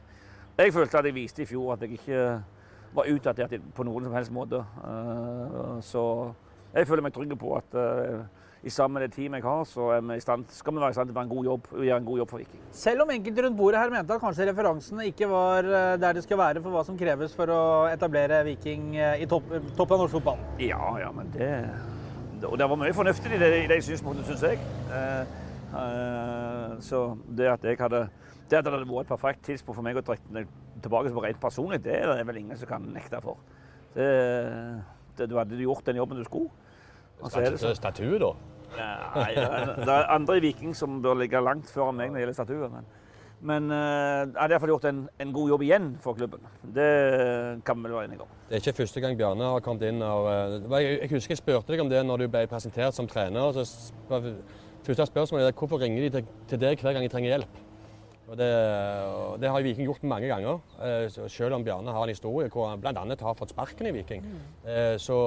[0.59, 2.23] jeg følte at jeg viste i fjor at jeg ikke
[2.95, 4.61] var utdatert på noen som helst måte.
[4.85, 6.03] Eh, så
[6.73, 8.23] jeg føler meg trygg på at eh,
[8.63, 10.91] i sammen med det teamet jeg har, så er vi i stand, skal vi være
[10.91, 12.63] i stand til å en god jobb, gjøre en god jobb for Viking.
[12.75, 16.23] Selv om enkelte rundt bordet her mente at kanskje referansene ikke var eh, der de
[16.25, 20.03] skal være for hva som kreves for å etablere Viking i i topp, toppen av
[20.03, 20.43] norsk fotball.
[20.63, 21.49] Ja, ja, men det
[22.47, 24.59] Og det var mye fornuftig i de, i de synspunktene, syns jeg.
[24.95, 25.33] Eh,
[25.79, 28.07] eh, så det at jeg hadde
[28.49, 30.45] det at det hadde vært et perfekt tidspunkt for meg å trekke
[30.81, 33.37] tilbake på rent personlig, det er det vel ingen som kan nekte for.
[33.93, 34.07] Det,
[35.17, 36.49] det, du hadde gjort den jobben du skulle.
[37.23, 37.75] Er det sånn.
[37.75, 38.31] Statue, da?
[39.15, 42.37] Nei, det er- andre i Viking som bør ligge langt foran meg når det gjelder
[42.37, 42.69] statuer.
[42.71, 42.85] Men,
[43.41, 46.39] men eh, jeg hadde iallfall gjort en, en god jobb igjen for klubben.
[46.63, 46.89] Det
[47.65, 48.33] kan vi vel være enige om.
[48.49, 50.01] Det er ikke første gang Bjarne har kommet inn.
[50.05, 53.07] Og, eh, jeg, jeg husker jeg spurte deg om det når du ble presentert som
[53.09, 53.51] trener.
[53.57, 53.65] Så
[54.85, 57.65] første spørsmålet er hvorfor ringer de til, til deg hver gang de trenger hjelp?
[58.29, 58.47] Og det,
[59.09, 62.67] og det har Viking gjort mange ganger, eh, selv om Bjarne har en historie hvor
[62.69, 62.93] han bl.a.
[62.93, 64.21] har fått sparken i Viking.
[64.69, 65.17] Eh, Så,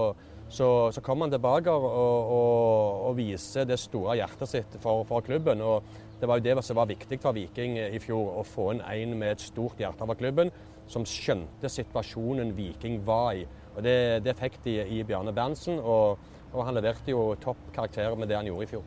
[0.53, 5.25] så, så kommer han tilbake og, og, og viser det store hjertet sitt for, for
[5.25, 5.63] klubben.
[5.65, 5.87] Og
[6.21, 9.17] det var jo det som var viktig for Viking i fjor, å få inn en
[9.19, 10.53] med et stort hjerte for klubben,
[10.93, 13.47] som skjønte situasjonen Viking var i.
[13.73, 16.21] Og Det, det fikk de i Bjarne Berntsen, og,
[16.53, 18.85] og han leverte jo topp karakter med det han gjorde i fjor.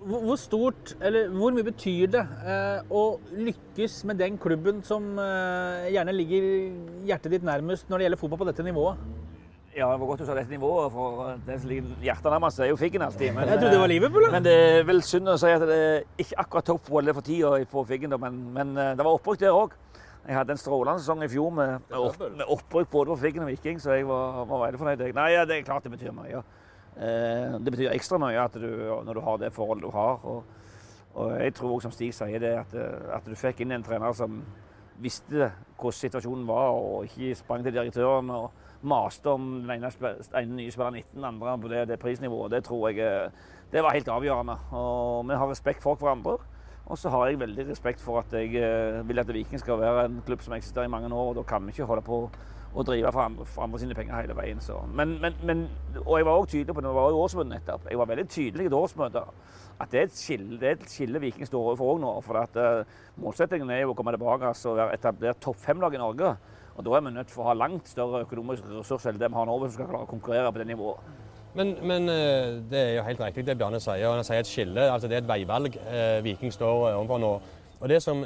[0.00, 5.90] Hvor stort, eller hvor mye betyr det eh, å lykkes med den klubben som eh,
[5.92, 6.46] gjerne ligger
[7.08, 9.19] hjertet ditt nærmest når det gjelder fotball på dette nivået?
[9.76, 12.72] Ja, det var godt du sa dette nivået, for den som ligger hjertet nærmest, er
[12.72, 13.28] jo Figgen alltid.
[13.34, 14.24] Men, Jeg trodde det var Liverpool.
[14.24, 14.30] da.
[14.34, 17.22] Men det er vel synd å si at det er ikke akkurat topp OL for
[17.22, 19.76] tida på Figgen, men, men eh, det var opprykk der òg.
[20.26, 23.52] Jeg hadde en strålende sesong i fjor med, opp, med opprykk både på Figgen og
[23.52, 25.04] Viking, så jeg var, var veldig fornøyd.
[25.16, 26.42] Nei, ja, det er klart det betyr mye.
[26.98, 28.66] Eh, det betyr ekstra mye at du,
[29.06, 30.18] når du har det forholdet du har.
[30.26, 30.42] Og,
[31.14, 33.86] og jeg tror også, som Stig sier, det at, eh, at du fikk inn en
[33.86, 34.42] trener som
[35.00, 38.50] visste hvordan situasjonen var, og ikke sprang til direktøren og
[38.82, 39.90] maste om den ene,
[40.38, 42.52] ene nye spiller 19, den andre på det, det prisnivået.
[42.52, 44.56] Det tror jeg eh, det var helt avgjørende.
[44.70, 46.38] Og vi har respekt for hverandre.
[46.90, 50.04] Og så har jeg veldig respekt for at jeg eh, vil at Viking skal være
[50.08, 51.28] en klubb som eksisterer i mange år.
[51.28, 52.24] og Da kan vi ikke holde på
[52.70, 54.60] å drive for andre, for andre sine penger hele veien.
[54.94, 55.64] Men, men, men,
[56.04, 57.88] og jeg var også tydelig på det, det var jo årsmøtet nettopp.
[57.90, 59.24] Jeg var veldig tydelig i et årsmøte
[59.80, 62.12] at det er et skille, det er et skille Viking står overfor òg nå.
[62.26, 65.96] For at uh, målsettingen er jo å komme tilbake altså, og være etablert topp fem-lag
[65.96, 66.34] i Norge.
[66.80, 69.36] Og da er vi nødt til å ha langt større økonomiske ressurser enn det vi
[69.36, 71.10] har nå hvis vi skal klare å konkurrere på det nivået.
[71.58, 74.06] Men, men eh, det er jo helt riktig det Bjarne sier.
[74.08, 74.86] Han sier et skille.
[74.88, 77.32] altså Det er et veivalg eh, Viking står eh, overfor nå.
[77.80, 78.24] Og det som,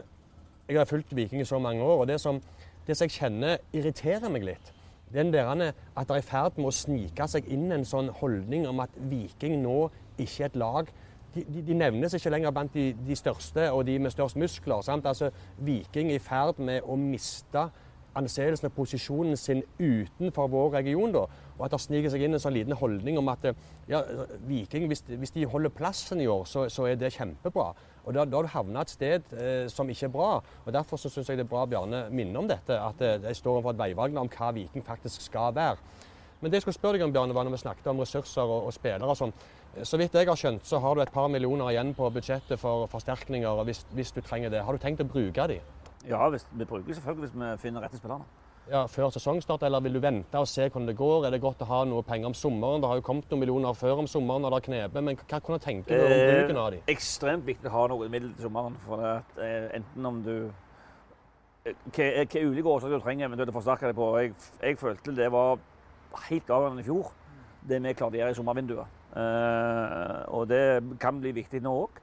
[0.68, 2.38] Jeg har fulgt Viking i så mange år, og det som,
[2.86, 4.70] det som jeg kjenner irriterer meg litt,
[5.12, 8.68] den der at det er i ferd med å snike seg inn en sånn holdning
[8.70, 10.88] om at Viking nå ikke er et lag.
[11.34, 14.80] De, de, de nevnes ikke lenger blant de, de største og de med størst muskler.
[14.86, 15.06] Sant?
[15.06, 17.68] Altså, Viking er i ferd med å miste
[18.18, 21.12] anseelsen og posisjonen sin utenfor vår region.
[21.12, 21.26] da,
[21.58, 23.46] Og at det sniker seg inn en sånn liten holdning om at
[23.88, 24.02] ja,
[24.46, 27.72] Viking, hvis, hvis de holder plassen i år, så, så er det kjempebra.
[28.04, 30.30] Og Da, da har du havna et sted eh, som ikke er bra.
[30.66, 32.76] og Derfor så syns jeg det er bra Bjarne minner om dette.
[32.76, 35.78] At eh, de står overfor et veivalg om hva Viking faktisk skal være.
[36.40, 38.66] Men det jeg skulle spørre deg om, Bjarne, var når vi snakket om ressurser og,
[38.68, 39.32] og spillere og sånn.
[39.82, 42.84] Så vidt jeg har skjønt, så har du et par millioner igjen på budsjettet for
[42.92, 44.60] forsterkninger hvis, hvis du trenger det.
[44.62, 45.56] Har du tenkt å bruke de?
[46.08, 48.24] Ja, hvis, vi bruker selvfølgelig hvis vi finner rette spillerne.
[48.70, 51.26] Ja, Før sesongstart, eller vil du vente og se hvordan det går?
[51.26, 52.80] Er det godt å ha noe penger om sommeren?
[52.80, 55.40] Det har jo kommet noen millioner før om sommeren når det har knepet, men hva
[55.44, 56.78] kunne du tenke deg om bruken av de?
[56.94, 58.78] ekstremt viktig å ha noe middel til sommeren.
[58.86, 60.36] For at, eh, enten om du
[61.64, 64.08] Hvilke Hva hva ulike årsaker du trenger eventuelt å forsterke deg på.
[64.20, 65.62] Jeg, jeg følte det var
[66.26, 67.06] helt avgjørende i fjor,
[67.64, 68.98] det vi klarte å gjøre i sommervinduet.
[69.16, 70.64] Eh, og det
[71.00, 72.02] kan bli viktig nå òg.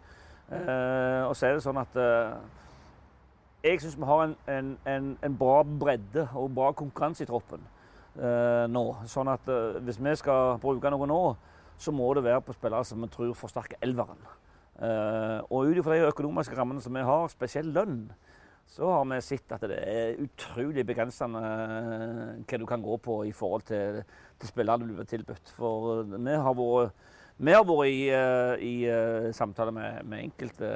[0.51, 2.33] og så er det sånn at eh,
[3.63, 7.63] jeg syns vi har en, en, en, en bra bredde og bra konkurranse i troppen
[8.17, 8.85] eh, nå.
[9.09, 11.21] Sånn at eh, hvis vi skal bruke noe nå,
[11.81, 14.19] så må det være på spillere som vi tror forsterker elveren.
[14.81, 18.03] Eh, og ut ifra de økonomiske rammene som vi har, spesielt lønn,
[18.71, 23.21] så har vi sett at det er utrolig begrensende eh, hva du kan gå på
[23.27, 24.01] i forhold til,
[24.39, 25.53] til spillere du blir tilbudt.
[25.57, 27.09] For eh, vi har vært,
[27.41, 30.71] vi har vært i, eh, i samtale med, med enkelte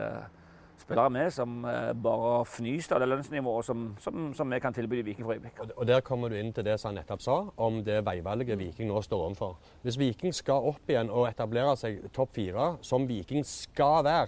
[0.86, 5.02] spillere med som eh, bare fnyser av det lønnsnivået som, som, som vi kan tilby
[5.06, 5.72] Viking for øyeblikket.
[5.76, 8.88] Og- Der kommer du inn til det som han nettopp sa, om det veivalget Viking
[8.92, 9.56] nå står overfor.
[9.84, 14.28] Hvis Viking skal opp igjen og etablere seg topp fire, som Viking skal være,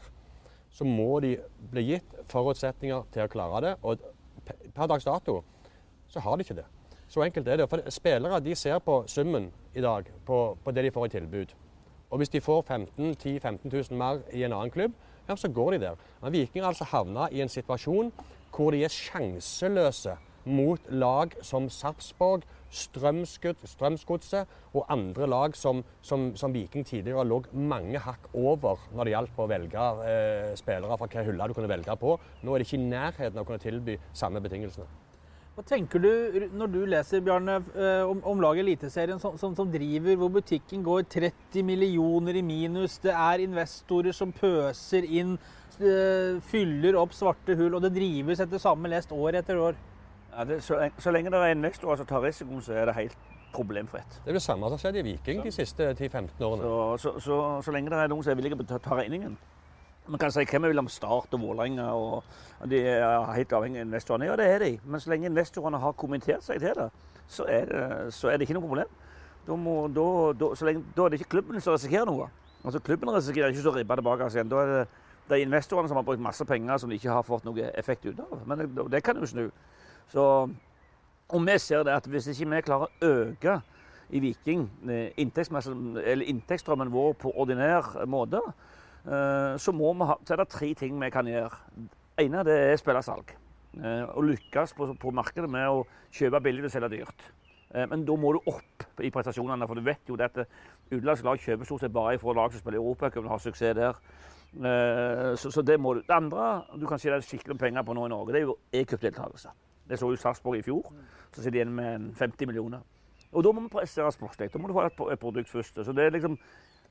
[0.74, 1.36] så må de
[1.72, 3.76] bli gitt forutsetninger til å klare det.
[3.84, 4.02] Og
[4.76, 5.44] per dags dato
[6.12, 6.66] så har de ikke det.
[7.08, 7.70] Så enkelt er det.
[7.72, 11.54] For spillere de ser på summen i dag, på, på det de får i tilbud.
[12.12, 14.94] Og hvis de får 15 10 15 000 mer i en annen klubb,
[15.28, 15.96] ja, så går de der.
[16.22, 18.12] Men Viking har altså havna i en situasjon
[18.58, 20.16] hvor de er sjanseløse
[20.48, 28.00] mot lag som Sarpsborg, Strømsgodset og andre lag som, som, som Viking tidligere lå mange
[28.04, 32.00] hakk over når det gjaldt å velge eh, spillere fra hvilken hylle du kunne velge
[32.00, 32.18] på.
[32.44, 35.07] Nå er det ikke i nærheten av å kunne tilby samme betingelsene.
[35.58, 39.72] Hva tenker du når du leser Bjarne, eh, om, om laget Eliteserien som, som, som
[39.74, 45.34] driver, hvor butikken går 30 millioner i minus, det er investorer som pøser inn,
[45.82, 49.82] eh, fyller opp svarte hull, og det drives etter samme lest år etter år?
[50.30, 53.18] Ja, det, så, så lenge det er investorer som tar risikoen, så er det helt
[53.58, 54.22] problemfritt.
[54.22, 56.70] Det er det samme som har skjedd i Viking de siste 10-15 årene.
[56.70, 59.42] Så, så, så, så lenge det er noen som er villige til å ta regningen.
[60.08, 63.82] Man kan si hvem vi vil om Start og Vålerenga, og de er helt avhengig
[63.82, 64.30] av investorene.
[64.30, 64.70] Ja, det er de.
[64.86, 66.88] Men så lenge investorene har kommentert seg til det,
[67.28, 68.94] så er det, så er det ikke noe problem.
[69.48, 70.06] Da, må, da,
[70.40, 72.30] da, lenge, da er det ikke klubben som risikerer noe.
[72.64, 74.50] Altså Klubben risikerer ikke å ribbe tilbake igjen.
[74.52, 74.88] Da er det
[75.28, 78.06] Det er investorene som har brukt masse penger som de ikke har fått noe effekt
[78.06, 78.46] ut av.
[78.48, 79.50] Men det, det kan jo snu.
[80.08, 80.24] Så,
[81.28, 83.58] og vi ser det at hvis ikke vi klarer å øke
[84.08, 88.40] i Viking eh, inntektsstrømmen vår på ordinær måte,
[89.08, 91.50] så, må vi ha, så er det tre ting vi kan gjøre.
[92.18, 93.32] Det ene det er spillersalg.
[93.32, 94.10] salg.
[94.18, 97.28] Å lykkes på, på markedet med å kjøpe billig og selge dyrt.
[97.74, 100.48] Eh, Men da må du opp i prestasjonene, for du vet jo det at
[100.92, 103.76] utenlandske lag kjøper stort sett bare fra lag som spiller i Europacupen og har suksess
[103.78, 104.02] der.
[104.58, 106.02] Eh, Så, så det må du.
[106.02, 108.58] Det andre du kan tjene skikkelig med penger på nå i Norge, det er jo
[108.74, 109.50] e-cupdeltakelse.
[109.88, 110.88] Det så jo Sarpsborg i fjor.
[111.32, 112.80] Så sitter de igjen med 50 millioner.
[113.32, 114.50] Og da må vi prestere sportslig.
[114.52, 115.84] Da må du få et produkt først.
[115.84, 116.38] Så det er liksom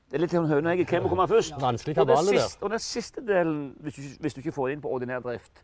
[0.07, 0.91] det er litt sånn høne og egget.
[0.91, 1.57] Hvem må komme først?
[1.59, 2.53] Vanskelig kabale der.
[2.61, 5.63] og den siste delen, hvis du, hvis du ikke får det inn på ordinær drift,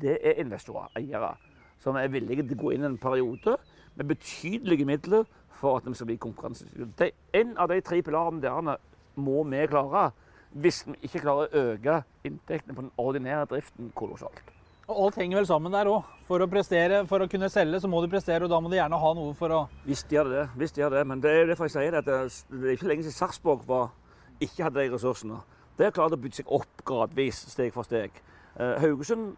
[0.00, 1.34] det er investorer, eiere,
[1.78, 3.56] som er villige til å gå inn en periode
[3.94, 5.28] med betydelige midler
[5.60, 7.12] for at de skal bli konkurransedyktige.
[7.38, 8.74] En av de tre pilarene der
[9.14, 10.10] må vi klare
[10.54, 14.53] hvis vi ikke klarer å øke inntektene på den ordinære driften kolossalt.
[14.84, 16.04] Og alt henger vel sammen der òg.
[16.28, 18.76] For å prestere, for å kunne selge, så må du prestere, og da må du
[18.76, 21.06] gjerne ha noe for å Visst gjør det hvis visst gjør det.
[21.08, 23.64] Men det er jo derfor jeg sier at det er ikke lenge siden Sarpsborg
[24.44, 25.40] ikke hadde de ressursene.
[25.78, 28.14] Det har klart å bygge seg opp gradvis, steg for steg.
[28.54, 29.34] Eh, Haugesund,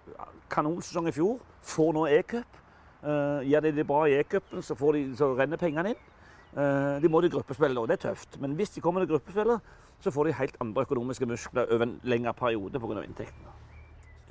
[0.53, 2.59] kanonsesong i fjor, får nå e-cup.
[3.07, 6.03] Eh, gjør de det bra i e-cupen, så, så renner pengene inn.
[6.57, 8.41] Eh, de må til gruppespillet, og det er tøft.
[8.43, 12.01] Men hvis de kommer til gruppespillet, så får de helt andre økonomiske muskler over en
[12.05, 13.05] lengre periode pga.
[13.07, 13.56] inntektene.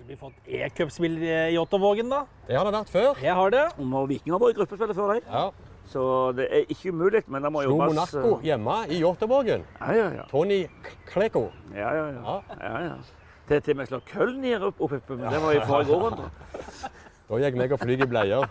[0.06, 2.26] Vi fått e-cupspill i Ottervågen, da?
[2.46, 3.22] Det har det vært før.
[3.26, 3.64] Jeg har det.
[3.82, 5.22] Og Viking har vært i gruppespillet før, de.
[5.26, 5.46] Ja.
[5.90, 6.04] så
[6.38, 7.24] det er ikke umulig.
[7.26, 9.64] Men det må Slo jobbes Monaco eh, hjemme i Jåttåvågen.
[9.80, 10.26] Ja, ja, ja.
[10.30, 10.60] Tony
[11.10, 11.48] Kleko.
[11.74, 12.22] Ja, ja, ja.
[12.22, 12.60] Ja.
[12.62, 12.96] ja, ja.
[13.50, 15.98] Til til vi med slår Köln i opp, opp, opp, men det var i forrige
[15.98, 16.30] århundre.
[17.30, 18.46] Da gikk meg og fløy i bleier.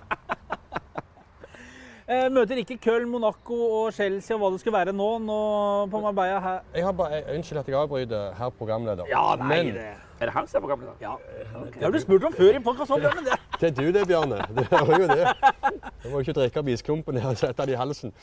[2.09, 5.39] Jeg møter ikke Köln, Monaco og Chelsea og hva det skulle være nå, nå
[5.91, 6.67] på Marbella her.
[6.75, 9.07] Jeg har bare, jeg, unnskyld at jeg avbryter, herr programleder.
[9.11, 9.93] Ja, nei, Men det
[10.25, 10.95] Er det han som er programleder?
[11.01, 11.15] ja.
[11.75, 13.03] Det har du spurt om før i podkasten.
[13.05, 13.11] Ja.
[13.61, 14.39] det er du det, Bjarne.
[14.57, 15.35] Det er jo det.
[16.05, 18.15] Du må ikke drikke av isklumpen og sette den i halsen.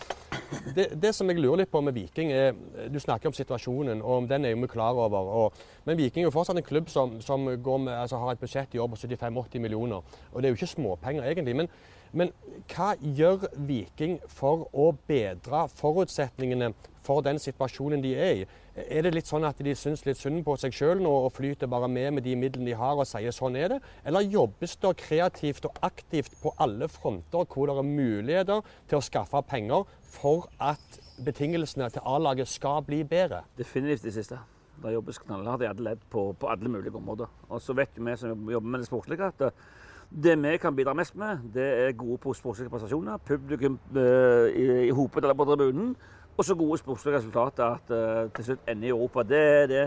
[0.76, 2.58] Det, det som jeg lurer litt på med Viking, er
[2.90, 5.30] Du snakker om situasjonen, og om den er vi klar over.
[5.44, 8.42] Og, men Viking er jo fortsatt en klubb som, som går med, altså har et
[8.42, 10.02] budsjett i år på 75-80 millioner.
[10.32, 11.56] Og det er jo ikke småpenger, egentlig.
[11.56, 11.70] Men,
[12.18, 12.34] men
[12.74, 16.74] hva gjør Viking for å bedre forutsetningene
[17.06, 18.46] for den situasjonen de er i?
[18.88, 21.70] Er det litt sånn at de syns litt synd på seg sjøl nå og flyter
[21.72, 23.80] bare med med de midlene de har og sier sånn er det?
[24.08, 29.06] Eller jobbes det kreativt og aktivt på alle fronter hvor det er muligheter til å
[29.06, 33.44] skaffe penger for at betingelsene til A-laget skal bli bedre?
[33.58, 34.40] Definitivt det siste.
[34.82, 37.30] Det jobbes knallhardt i alle ledd på, på alle mulige områder.
[37.50, 39.52] Og så vet vi som jobber med det sportslige, at det,
[40.12, 43.22] det vi kan bidra mest med, det er gode sportslige prestasjoner.
[43.28, 45.94] Publikum eh, i, i hopet eller på tribunen.
[46.42, 49.22] Og så gode sportslige resultater at uh, til slutt ender i Europa.
[49.24, 49.82] Det det,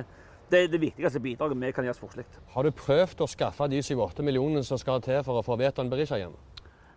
[0.51, 2.25] det, er det viktigste bidraget vi kan gjøre sportslig.
[2.55, 5.90] Har du prøvd å skaffe de 7-8 millionene som skal til for å få Veton
[5.90, 6.37] Berisha hjem?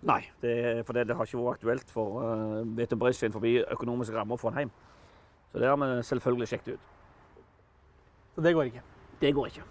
[0.05, 0.53] Nei, det,
[0.85, 4.43] for det, det har ikke vært aktuelt for uh, Veton Berisha innenfor økonomiske rammer å
[4.43, 4.77] få han hjem.
[5.49, 6.93] Så det har vi selvfølgelig sjekket ut.
[8.35, 8.87] Så det går ikke.
[9.25, 9.69] Det går ikke.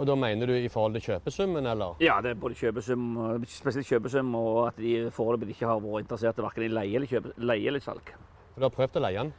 [0.00, 1.98] Og da mener du i forhold til kjøpesummen, eller?
[2.00, 3.18] Ja, det er både kjøpesum,
[3.52, 7.36] spesielt kjøpesum, og at de foreløpig ikke har vært interessert i verken leie eller, kjøpe,
[7.44, 8.16] leie eller salg.
[8.54, 9.32] Du har prøvd å leie den?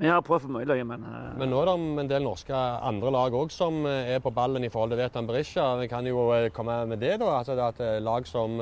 [0.00, 2.54] Vi har prøvd for mye løye, men, eh, Men nå er det en del norske
[2.56, 5.76] andre lag òg som eh, er på ballen i forhold til Vetan Berisha.
[5.76, 7.26] Vi kan jo eh, komme med det, da.
[7.38, 8.56] Altså det at lag som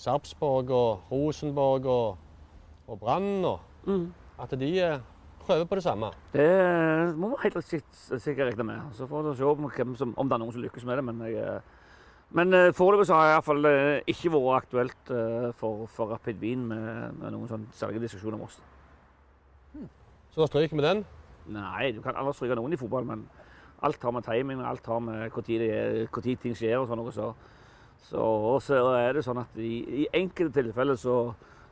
[0.00, 2.16] Sarpsborg og Rosenborg og,
[2.88, 4.12] og Brann og Mm.
[4.38, 5.00] At de
[5.40, 6.10] prøver på det samme.
[6.34, 8.80] det må vi helt sikkert, regne med.
[8.92, 9.64] Så får vi se om,
[10.16, 11.04] om det er noen som lykkes med det.
[11.04, 11.60] Men, jeg,
[12.28, 13.70] men foreløpig så har det iallfall
[14.04, 15.14] ikke vært aktuelt
[15.56, 18.60] for, for Rapid Wien med, med noen sånn særlige diskusjoner om oss.
[20.30, 21.04] Så da stryker vi den.
[21.50, 23.24] Nei, du kan aldri stryke noen i fotball, men
[23.82, 27.04] alt har med timing alt har med tid ting skjer og sånn.
[27.12, 27.30] Så,
[28.10, 31.16] så, og så er det sånn at i, i enkelte tilfeller så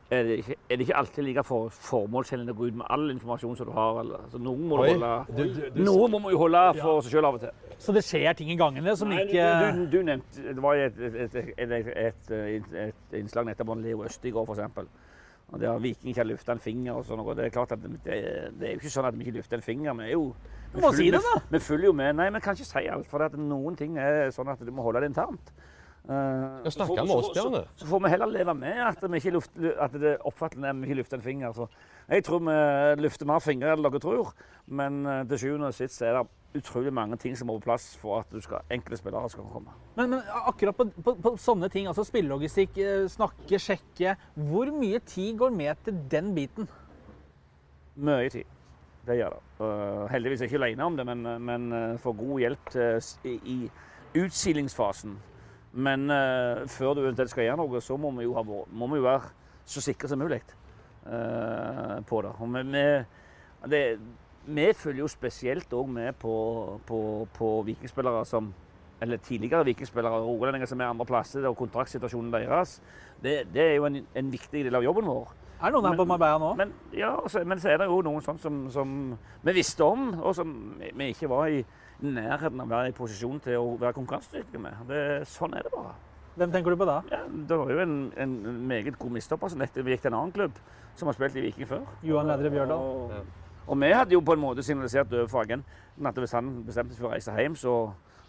[0.09, 3.11] er det, ikke, er det ikke alltid like for, formålstjenlig å gå ut med all
[3.13, 3.99] informasjon som du har.
[4.01, 7.13] Eller, så noen må, du Oi, holde, du- du- noe må jo holde for seg
[7.13, 7.75] sjøl av og til.
[7.79, 9.45] Så det skjer ting i gangene som Nei, ikke
[9.77, 13.85] du, du, du nevnte Det var et, et, et, et, et, et innslag nettopp om
[13.85, 14.89] Leo Østigård, f.eks.
[15.49, 17.23] Og der Viking ikke har lufta en finger og sånn.
[17.37, 19.65] Det er klart at det, det er jo ikke sånn at vi ikke lufter en
[19.65, 19.97] finger.
[19.97, 20.27] Vi er jo
[20.75, 21.39] Du må si det, da.
[21.47, 22.13] Vi, vi følger jo med.
[22.19, 23.09] Nei, vi kan ikke si alt.
[23.09, 25.53] For noen ting er sånn at du må holde det internt.
[26.09, 27.63] Uh, Skal snakke med oss, Bjørne.
[27.75, 30.73] Så, så får vi heller leve med at, vi ikke luft, at det oppfattende er
[30.73, 31.53] at vi ikke lufter en finger.
[31.53, 31.67] Så
[32.09, 34.31] jeg tror vi lufter mer fingre enn dere tror.
[34.69, 36.23] Men eh, til sjuende og sist er det
[36.57, 39.73] utrolig mange ting som må på plass for at du skal, enkle spillere skal komme.
[39.97, 44.15] Men, men akkurat på, på, på sånne ting, altså spillelogistikk, eh, snakke, sjekke
[44.49, 46.69] Hvor mye tid går med til den biten?
[47.99, 48.47] Mye tid.
[49.05, 49.41] Det gjør det.
[49.59, 53.09] Uh, heldigvis er jeg ikke alene om det, men, men uh, får god hjelp til,
[53.25, 55.17] i, i utsilingsfasen.
[55.73, 58.99] Men uh, før du eventuelt skal gjøre noe, så må vi jo, ha, må vi
[59.01, 59.33] jo være
[59.69, 60.41] så sikre som mulig
[62.09, 62.31] på det.
[62.43, 62.81] Og vi,
[63.71, 63.83] det.
[64.49, 66.33] Vi følger jo spesielt òg med på,
[66.87, 66.99] på,
[67.35, 68.49] på vikingspillere som
[69.01, 72.79] eller tidligere vikingspillere og rogalendinger som er andre plasser, og kontraktsituasjonen deres.
[73.23, 75.31] Det, det er jo en, en viktig del av jobben vår.
[75.59, 76.49] Er det noen her på Marbella nå?
[76.59, 78.93] Men, ja, så, men så er det jo noen sånn som, som
[79.43, 81.63] vi visste om, og som vi ikke var i
[81.99, 84.85] nærheten av å være i posisjon til å være konkurransedyktige med.
[84.87, 85.97] Det, sånn er det bare.
[86.39, 87.01] Hvem tenker du på da?
[87.11, 88.37] Ja, det var jo en, en
[88.69, 90.63] meget god mistopper som nettopp gikk til en annen klubb,
[90.95, 91.83] som har spilt i Viking før.
[92.07, 92.79] Johan Ledre Bjørdal.
[92.79, 96.95] Og, og vi hadde jo på en måte signalisert overfor agenten at hvis han bestemte
[96.95, 97.73] seg for å reise hjem, så,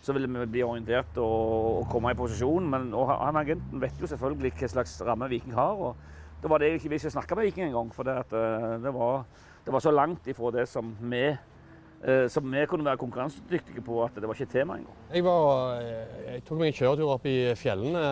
[0.02, 2.66] så ville vi bli orientert og, og komme i posisjon.
[2.72, 5.78] Men og han agenten vet jo selvfølgelig hva slags ramme Viking har.
[5.78, 5.96] og
[6.40, 8.94] da var det ikke vi skulle snakke med Viking engang, for det, at, eh, det,
[8.94, 9.24] var,
[9.64, 14.00] det var så langt ifra det som vi, eh, som vi kunne være konkurransedyktige på,
[14.04, 14.96] at det var ikke et tema engang.
[15.12, 18.04] Jeg, eh, jeg tok meg en kjøretur opp i fjellene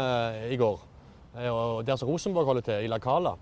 [0.53, 0.85] i går.
[1.35, 3.35] Og Der som Rosenborg holder til, i La Cala.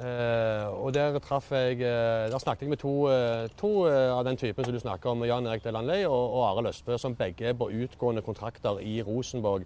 [0.00, 4.24] Eh, og der traff jeg eh, Der snakket jeg med to, eh, to eh, av
[4.24, 7.48] den typen som du snakker om, Jan Erik Delanley og, og Are Løsbø, som begge
[7.48, 9.64] er på utgående kontrakter i Rosenborg.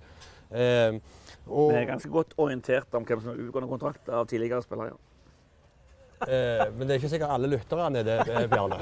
[0.50, 1.00] Eh,
[1.46, 4.94] og, Vi er ganske godt orientert om hvem som har utgående kontrakt av tidligere spillere.
[4.94, 5.13] Ja.
[6.22, 8.78] Eh, men det er ikke sikkert alle lytterne er det, eh, Bjarne.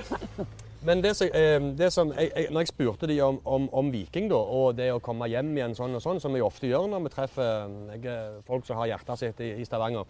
[0.88, 4.30] men det eh, det som jeg, jeg, når jeg spurte de om, om, om Viking
[4.32, 7.06] da, og det å komme hjem igjen sånn og sånn, som vi ofte gjør når
[7.06, 10.08] vi treffer jeg, eh, folk som har hjertet sitt i, i Stavanger,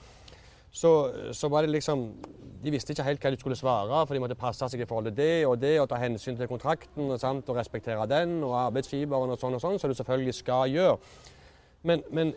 [0.72, 0.90] så,
[1.34, 2.04] så var det liksom
[2.62, 5.08] De visste ikke helt hva de skulle svare, for de måtte passe seg i forhold
[5.10, 8.54] til det og det, og ta hensyn til kontrakten og, sant, og respektere den og
[8.66, 10.98] arbeidsgiveren og sånn og sånn, som du selvfølgelig skal gjøre.
[11.88, 12.34] Men, men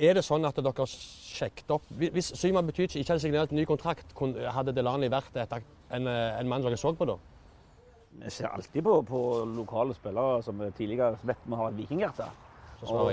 [0.00, 3.66] er det sånn at dere har sjekket opp Hvis Syman Betyc ikke hadde signert ny
[3.68, 7.18] kontrakt, hadde Delani vært en, en mann dere så på da?
[8.20, 9.20] Vi ser alltid på, på
[9.54, 12.26] lokale spillere som vi tidligere vet vi har et vikinghjerte.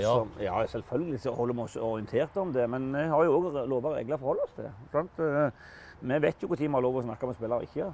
[0.00, 0.14] Ja.
[0.40, 3.90] ja, selvfølgelig så holder vi oss orientert om det, men vi har jo òg lover
[3.92, 4.70] og regler å forholde oss til.
[4.94, 5.20] Sant?
[5.20, 5.50] Eh,
[6.00, 7.88] Vi vet jo når vi har lov å snakke med spillere og ikke.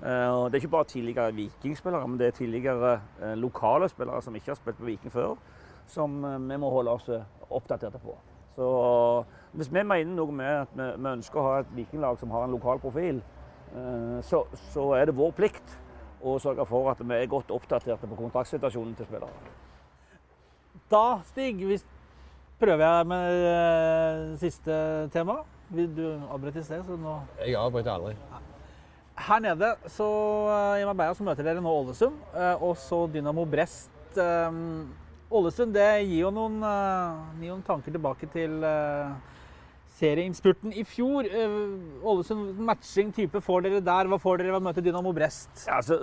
[0.00, 4.22] Eh, Og det er ikke bare tidligere vikingspillere, men det er tidligere eh, lokale spillere
[4.22, 5.36] som ikke har spilt på Viking før,
[5.86, 7.08] som vi må holde oss
[7.50, 8.16] oppdaterte på.
[8.60, 8.70] Så
[9.56, 12.44] hvis vi mener noe med at vi, vi ønsker å ha et vikinglag som har
[12.44, 13.22] en lokal profil,
[13.72, 14.42] eh, så,
[14.74, 15.78] så er det vår plikt
[16.20, 19.32] å sørge for at vi er godt oppdaterte på kontraktsituasjonen til spillere.
[20.92, 21.86] Da, Stig, hvis
[22.60, 24.76] prøver jeg med det siste
[25.14, 25.40] tema.
[25.70, 28.16] Vil Du avbrøt i sted, så nå Jeg avbryter aldri.
[29.20, 30.10] Her nede så,
[30.50, 33.88] eh, i Marbella så møter dere nå Ålesund, eh, og så Dynamo Brest.
[35.30, 39.12] Ålesund det gir jo noen, eh, gir noen tanker tilbake til eh,
[40.00, 41.28] serieinnspurten i fjor.
[41.28, 41.56] Eh,
[42.02, 44.10] Ålesund matching type får dere der.
[44.10, 45.66] Hva får dere ved å møte Dynamo Brest?
[45.68, 46.00] Ja, altså,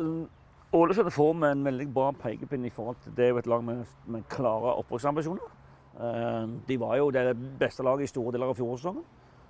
[0.77, 3.63] Ålesund får med en veldig bra pekepinn i forhold til det er jo et lag
[3.63, 5.51] med, med klare opprykksambisjoner.
[5.97, 9.03] Eh, de var jo det beste laget i store deler av fjorårssesongen.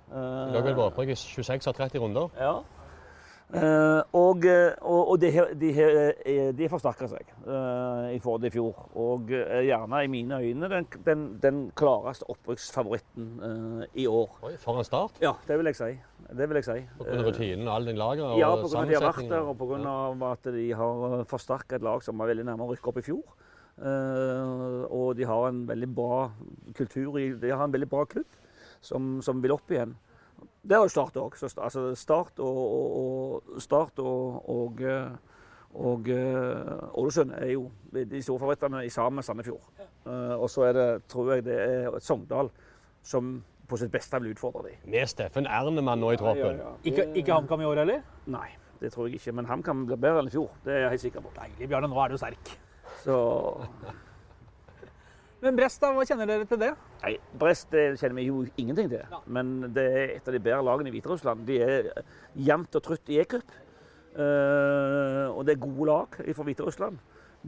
[0.08, 2.30] De lå vel på opprykk i 26 av 30 runder.
[2.40, 2.54] Ja.
[3.48, 7.30] Eh, og eh, og, og de, har- de, eh, de forsterker seg
[8.12, 8.82] i forhold til i fjor.
[9.00, 14.34] Og gjerne i mine øyne den, den, den klareste opprykksfavoritten i år.
[14.44, 15.16] Oi, for en start.
[15.24, 15.90] Ja, det vil jeg si.
[16.28, 16.76] Det vil jeg si.
[17.00, 18.82] Av rutinen og all den lageret og Ja, pga.
[18.82, 20.32] at de har vært der, og pga.
[20.32, 23.24] at de har forsterket et lag som var veldig nærme å rykke opp i fjor.
[24.92, 26.28] Og de har en veldig bra
[26.76, 28.26] kultur i De har en veldig bra klubb
[28.84, 29.96] som, som vil opp igjen.
[30.68, 31.36] Det har jo Start òg.
[31.40, 32.58] Altså Start og,
[33.00, 35.12] og, Start og, og, eh,
[35.74, 39.70] og eh, Ålesund er jo de store favorittene i sammen med Sandefjord.
[39.80, 42.52] Eh, og så er det, tror jeg det er et Sogndal
[43.02, 44.84] som på sitt beste vil utfordre dem.
[44.92, 46.60] Med Steffen Ernemann nå i troppen.
[46.84, 48.04] Ikke, ikke HamKam i år heller?
[48.32, 48.48] Nei,
[48.80, 49.32] det tror jeg ikke.
[49.36, 50.52] Men HamKam blir bli bedre enn i fjor.
[50.64, 51.32] Det er jeg helt sikker på.
[51.36, 51.88] Deilig, Bjarne.
[51.92, 52.54] Nå er du sterk.
[53.04, 53.16] Så
[55.44, 55.92] Men Brest, da?
[55.94, 56.72] Hva kjenner dere til det?
[57.04, 59.04] Nei, Brest det kjenner vi jo ingenting til.
[59.04, 59.20] Ja.
[59.30, 61.44] Men det er et av de bedre lagene i Hviterussland.
[61.46, 61.90] De er
[62.48, 63.54] jevnt og trutt i E-cup.
[64.18, 66.98] Uh, og det er gode lag fra Hviterussland.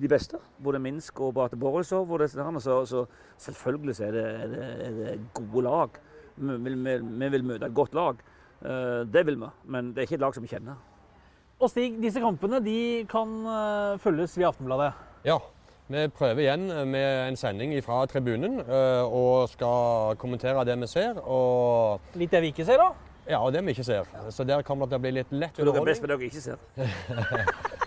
[0.01, 0.39] De beste.
[0.63, 2.13] Både Minsk og Bate Borisov.
[2.15, 3.07] Og disse så, så
[3.49, 5.99] selvfølgelig så er det, er det, er det gode lag.
[6.37, 8.23] Vi vi, vi vil møte et godt lag.
[8.63, 9.51] Uh, det vil vi.
[9.65, 10.79] Men det er ikke et lag som vi kjenner.
[11.61, 14.95] Og Stig, disse kampene de kan eh, følges via Aftenbladet.
[15.29, 15.37] Ja,
[15.91, 21.19] vi prøver igjen med en sending fra tribunen eh, og skal kommentere det vi ser.
[21.25, 22.93] Og, Litt det vi ikke ser, da.
[23.33, 24.07] ja, og det vi ikke ser.
[24.31, 26.21] Så der kommer det til å bli litt lett Så dere er best med det
[26.21, 26.59] dere ikke ser.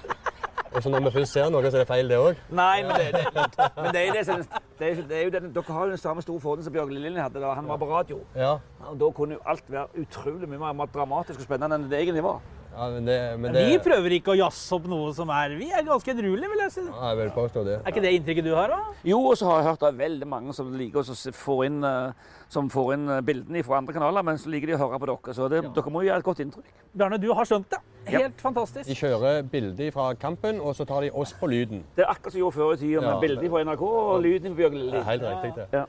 [0.73, 2.39] Og så når vi først ser noe, så er det feil, det òg.
[2.57, 4.39] Nei, men det, det, men det er det som
[4.79, 6.89] det er, det er jo den, Dere har jo den samme store fordelen som Bjørg
[6.95, 8.17] Lillien hadde da han var på radio.
[8.35, 8.55] Ja.
[8.89, 12.25] Og Da kunne jo alt være utrolig mye mer dramatisk og spennende enn det egentlig
[12.25, 12.41] var.
[12.73, 15.67] Ja, men det, men det, Vi prøver ikke å jazze opp noe som er Vi
[15.69, 16.85] er ganske edruelige, vil jeg si.
[16.87, 17.75] Ja, jeg vil påstå det.
[17.83, 18.79] Er ikke det inntrykket du har, da?
[19.05, 22.31] Jo, og så har jeg hørt av veldig mange som liker å få inn, eh,
[22.49, 25.11] som får inn eh, bildene fra andre kanaler, men så liker de å høre på
[25.11, 25.35] dere.
[25.37, 26.71] Så det, dere må jo gjøre et godt inntrykk.
[26.93, 27.81] Bjarne, du har skjønt det.
[28.07, 28.19] Ja.
[28.25, 28.87] Helt fantastisk.
[28.89, 31.85] De kjører bilder fra kampen, og så tar de oss på lyden.
[31.95, 33.19] Det er akkurat som gjorde før i tida, med Ja.
[33.21, 35.85] bilder fra NRK og lyden på Bjørn Det er helt riktig, det.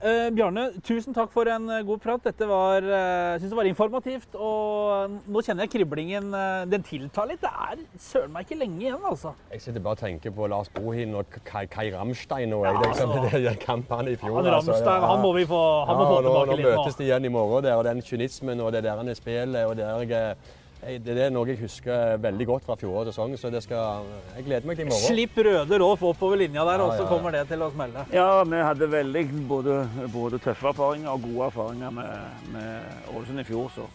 [0.00, 2.22] Eh, Bjarne, tusen takk for en eh, god prat.
[2.24, 4.34] Dette var, eh, synes det var informativt.
[4.34, 7.42] Og nå kjenner jeg kriblingen eh, Den tiltar litt.
[7.44, 9.34] Det er søren meg ikke lenge igjen, altså.
[9.52, 12.64] Jeg sitter bare og tenker på Lars Bohin og Kai, Kai Ramstein nå.
[12.66, 13.40] Jeg, liksom, altså.
[13.46, 14.40] de kampene i fjor.
[14.40, 14.98] Han altså, ja.
[15.06, 16.76] han må vi få, han må få nå, tilbake nå litt nå.
[16.82, 16.98] nå.
[16.98, 19.64] de igjen i morgen, der, og den kynismen og det der han spillet.
[19.66, 23.50] og det der, jeg- Det er noe jeg husker veldig godt fra fjorårets sesong, så
[23.52, 25.06] det skal, jeg gleder meg til i morgen.
[25.08, 28.04] Slipp røde råf oppover linja der, Ja, og så kommer det til å smelle.
[28.12, 29.76] Ja, vi hadde veldig både,
[30.12, 33.70] både tøffe erfaringer og gode erfaringer med, med Ålesund i fjor.
[33.72, 33.86] Så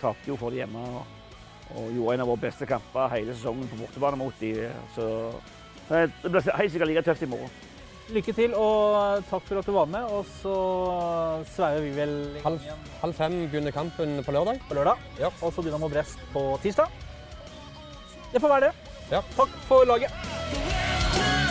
[0.00, 1.02] tapte jo for det hjemme og,
[1.76, 4.54] og gjorde en av våre beste kamper hele sesongen på bortebane mot de.
[4.96, 5.10] Så
[5.90, 7.52] det blir helt sikkert like tøft i morgen.
[8.10, 10.02] Lykke til, og takk for at du var med.
[10.10, 10.54] Og så
[11.54, 12.60] sveiver vi vel Halv,
[13.02, 14.60] halv fem begynner kampen på lørdag.
[14.68, 14.98] på lørdag.
[15.20, 15.30] Ja.
[15.42, 16.88] Og så Dynamo Brest på tirsdag.
[18.32, 18.72] Det får være det.
[19.12, 19.20] Ja.
[19.36, 21.41] Takk for laget.